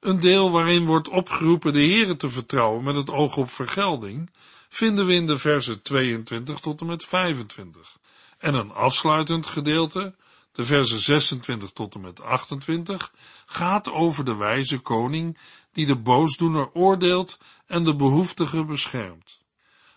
Een 0.00 0.20
deel 0.20 0.50
waarin 0.50 0.84
wordt 0.84 1.08
opgeroepen 1.08 1.72
de 1.72 1.86
Here 1.86 2.16
te 2.16 2.30
vertrouwen 2.30 2.84
met 2.84 2.94
het 2.94 3.10
oog 3.10 3.36
op 3.36 3.50
vergelding, 3.50 4.30
vinden 4.68 5.06
we 5.06 5.12
in 5.12 5.26
de 5.26 5.38
versen 5.38 5.82
22 5.82 6.60
tot 6.60 6.80
en 6.80 6.86
met 6.86 7.04
25. 7.04 7.98
En 8.38 8.54
een 8.54 8.72
afsluitend 8.72 9.46
gedeelte, 9.46 10.14
de 10.58 10.64
versen 10.64 10.98
26 10.98 11.70
tot 11.70 11.94
en 11.94 12.00
met 12.00 12.20
28, 12.20 13.12
gaat 13.46 13.90
over 13.90 14.24
de 14.24 14.34
wijze 14.34 14.78
koning 14.78 15.38
die 15.72 15.86
de 15.86 15.96
boosdoener 15.96 16.70
oordeelt 16.72 17.38
en 17.66 17.84
de 17.84 17.96
behoeftige 17.96 18.64
beschermt. 18.64 19.38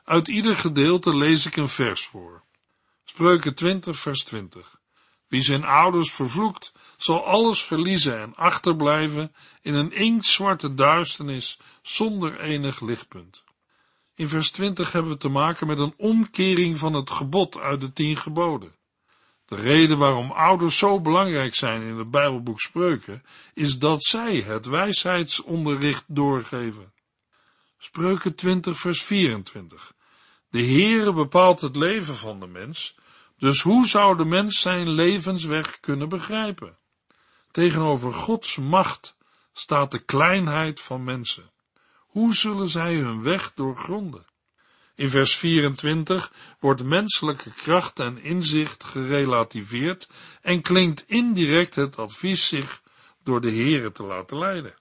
Uit 0.03 0.27
ieder 0.27 0.55
gedeelte 0.55 1.15
lees 1.15 1.45
ik 1.45 1.55
een 1.55 1.67
vers 1.67 2.05
voor. 2.05 2.43
Spreuken 3.03 3.55
20 3.55 3.99
vers 3.99 4.23
20. 4.23 4.79
Wie 5.27 5.41
zijn 5.41 5.63
ouders 5.63 6.11
vervloekt, 6.11 6.71
zal 6.97 7.25
alles 7.25 7.63
verliezen 7.63 8.19
en 8.19 8.35
achterblijven 8.35 9.35
in 9.61 9.73
een 9.73 9.91
inktzwarte 9.91 10.73
duisternis 10.73 11.59
zonder 11.81 12.39
enig 12.39 12.81
lichtpunt. 12.81 13.43
In 14.15 14.27
vers 14.27 14.51
20 14.51 14.91
hebben 14.91 15.11
we 15.11 15.17
te 15.17 15.29
maken 15.29 15.67
met 15.67 15.79
een 15.79 15.93
omkering 15.97 16.77
van 16.77 16.93
het 16.93 17.11
gebod 17.11 17.57
uit 17.57 17.81
de 17.81 17.93
tien 17.93 18.17
geboden. 18.17 18.79
De 19.51 19.57
reden 19.57 19.97
waarom 19.97 20.31
ouders 20.31 20.77
zo 20.77 21.01
belangrijk 21.01 21.55
zijn 21.55 21.81
in 21.81 21.97
het 21.97 22.11
Bijbelboek 22.11 22.59
Spreuken, 22.59 23.23
is 23.53 23.79
dat 23.79 24.03
zij 24.03 24.41
het 24.41 24.65
wijsheidsonderricht 24.65 26.03
doorgeven. 26.07 26.93
Spreuken 27.77 28.35
20 28.35 28.79
vers 28.79 29.03
24. 29.03 29.93
De 30.49 30.65
Heere 30.65 31.13
bepaalt 31.13 31.61
het 31.61 31.75
leven 31.75 32.15
van 32.15 32.39
de 32.39 32.47
mens, 32.47 32.95
dus 33.37 33.61
hoe 33.61 33.87
zou 33.87 34.17
de 34.17 34.25
mens 34.25 34.61
zijn 34.61 34.89
levensweg 34.89 35.79
kunnen 35.79 36.09
begrijpen? 36.09 36.77
Tegenover 37.51 38.13
Gods 38.13 38.57
macht 38.57 39.15
staat 39.53 39.91
de 39.91 39.99
kleinheid 39.99 40.81
van 40.81 41.03
mensen. 41.03 41.51
Hoe 41.97 42.35
zullen 42.35 42.69
zij 42.69 42.95
hun 42.95 43.23
weg 43.23 43.53
doorgronden? 43.53 44.25
In 45.01 45.09
vers 45.09 45.35
24 45.35 46.31
wordt 46.59 46.83
menselijke 46.83 47.51
kracht 47.51 47.99
en 47.99 48.23
inzicht 48.23 48.83
gerelativeerd 48.83 50.09
en 50.41 50.61
klinkt 50.61 51.03
indirect 51.07 51.75
het 51.75 51.97
advies 51.97 52.47
zich 52.47 52.81
door 53.23 53.41
de 53.41 53.51
Here 53.51 53.91
te 53.91 54.03
laten 54.03 54.37
leiden. 54.37 54.75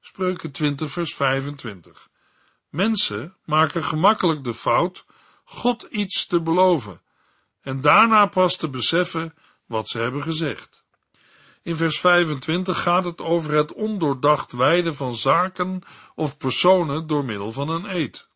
Spreuken 0.00 0.50
20 0.50 0.90
vers 0.90 1.14
25. 1.14 2.08
Mensen 2.68 3.36
maken 3.44 3.84
gemakkelijk 3.84 4.44
de 4.44 4.54
fout 4.54 5.04
God 5.44 5.82
iets 5.82 6.26
te 6.26 6.40
beloven 6.40 7.00
en 7.60 7.80
daarna 7.80 8.26
pas 8.26 8.56
te 8.56 8.68
beseffen 8.68 9.34
wat 9.66 9.88
ze 9.88 9.98
hebben 9.98 10.22
gezegd. 10.22 10.84
In 11.62 11.76
vers 11.76 12.00
25 12.00 12.82
gaat 12.82 13.04
het 13.04 13.20
over 13.20 13.52
het 13.52 13.72
ondoordacht 13.72 14.52
wijden 14.52 14.94
van 14.94 15.14
zaken 15.14 15.82
of 16.14 16.36
personen 16.36 17.06
door 17.06 17.24
middel 17.24 17.52
van 17.52 17.68
een 17.68 17.84
eed. 17.84 18.28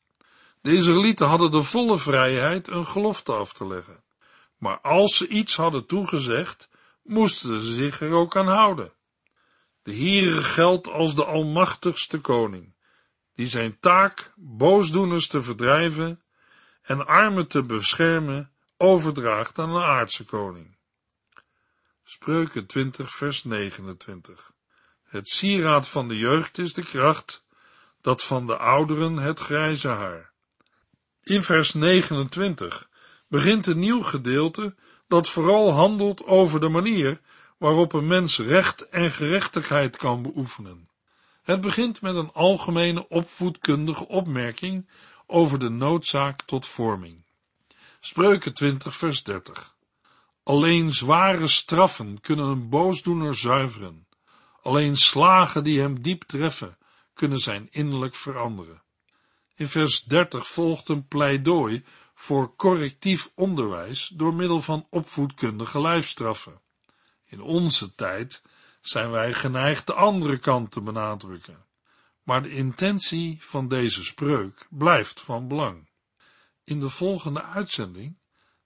De 0.64 0.72
Israëlieten 0.72 1.26
hadden 1.26 1.50
de 1.50 1.62
volle 1.62 1.98
vrijheid 1.98 2.68
een 2.68 2.86
gelofte 2.86 3.32
af 3.32 3.52
te 3.52 3.66
leggen. 3.66 4.02
Maar 4.58 4.80
als 4.80 5.16
ze 5.16 5.28
iets 5.28 5.56
hadden 5.56 5.86
toegezegd, 5.86 6.68
moesten 7.02 7.60
ze 7.60 7.72
zich 7.72 8.00
er 8.00 8.12
ook 8.12 8.36
aan 8.36 8.46
houden. 8.46 8.92
De 9.82 9.94
Heere 9.94 10.42
geldt 10.42 10.88
als 10.88 11.14
de 11.14 11.24
almachtigste 11.24 12.20
koning, 12.20 12.74
die 13.34 13.46
zijn 13.46 13.78
taak 13.80 14.32
boosdoeners 14.36 15.26
te 15.26 15.42
verdrijven 15.42 16.22
en 16.82 17.06
armen 17.06 17.48
te 17.48 17.62
beschermen 17.62 18.52
overdraagt 18.76 19.58
aan 19.58 19.70
een 19.70 19.82
aardse 19.82 20.24
koning. 20.24 20.76
Spreuken 22.04 22.66
20 22.66 23.14
vers 23.14 23.44
29 23.44 24.52
Het 25.02 25.28
sieraad 25.28 25.88
van 25.88 26.08
de 26.08 26.16
jeugd 26.16 26.58
is 26.58 26.72
de 26.72 26.84
kracht, 26.84 27.44
dat 28.00 28.22
van 28.22 28.46
de 28.46 28.56
ouderen 28.56 29.16
het 29.16 29.40
grijze 29.40 29.88
haar. 29.88 30.32
In 31.24 31.42
vers 31.42 31.74
29 31.74 32.88
begint 33.28 33.66
een 33.66 33.78
nieuw 33.78 34.02
gedeelte 34.02 34.74
dat 35.08 35.28
vooral 35.28 35.70
handelt 35.70 36.24
over 36.24 36.60
de 36.60 36.68
manier 36.68 37.20
waarop 37.58 37.92
een 37.92 38.06
mens 38.06 38.38
recht 38.38 38.88
en 38.88 39.10
gerechtigheid 39.10 39.96
kan 39.96 40.22
beoefenen. 40.22 40.88
Het 41.42 41.60
begint 41.60 42.00
met 42.00 42.14
een 42.14 42.32
algemene 42.32 43.08
opvoedkundige 43.08 44.08
opmerking 44.08 44.88
over 45.26 45.58
de 45.58 45.68
noodzaak 45.68 46.42
tot 46.42 46.66
vorming. 46.66 47.24
Spreuken 48.00 48.54
20 48.54 48.96
vers 48.96 49.22
30 49.22 49.74
Alleen 50.42 50.92
zware 50.92 51.46
straffen 51.46 52.20
kunnen 52.20 52.46
een 52.46 52.68
boosdoener 52.68 53.34
zuiveren. 53.34 54.06
Alleen 54.62 54.96
slagen 54.96 55.64
die 55.64 55.80
hem 55.80 56.02
diep 56.02 56.22
treffen, 56.22 56.78
kunnen 57.14 57.38
zijn 57.38 57.68
innerlijk 57.70 58.14
veranderen. 58.14 58.83
In 59.54 59.68
vers 59.68 60.02
30 60.02 60.48
volgt 60.48 60.88
een 60.88 61.08
pleidooi 61.08 61.84
voor 62.14 62.56
correctief 62.56 63.30
onderwijs 63.34 64.12
door 64.14 64.34
middel 64.34 64.60
van 64.60 64.86
opvoedkundige 64.90 65.80
lijfstraffen. 65.80 66.60
In 67.24 67.40
onze 67.40 67.94
tijd 67.94 68.42
zijn 68.80 69.10
wij 69.10 69.32
geneigd 69.32 69.86
de 69.86 69.94
andere 69.94 70.38
kant 70.38 70.70
te 70.70 70.80
benadrukken. 70.80 71.64
Maar 72.22 72.42
de 72.42 72.50
intentie 72.50 73.36
van 73.40 73.68
deze 73.68 74.04
spreuk 74.04 74.66
blijft 74.70 75.20
van 75.20 75.48
belang. 75.48 75.88
In 76.64 76.80
de 76.80 76.90
volgende 76.90 77.42
uitzending 77.42 78.18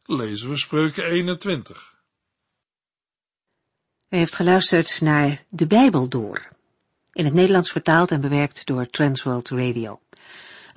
lezen 0.03 0.49
we 0.49 0.57
spreuken 0.57 1.05
21. 1.05 1.97
U 4.09 4.17
heeft 4.17 4.35
geluisterd 4.35 5.01
naar 5.01 5.45
De 5.49 5.67
Bijbel 5.67 6.09
door. 6.09 6.49
In 7.13 7.25
het 7.25 7.35
Nederlands 7.35 7.71
vertaald 7.71 8.11
en 8.11 8.21
bewerkt 8.21 8.67
door 8.67 8.87
Transworld 8.91 9.49
Radio. 9.49 10.01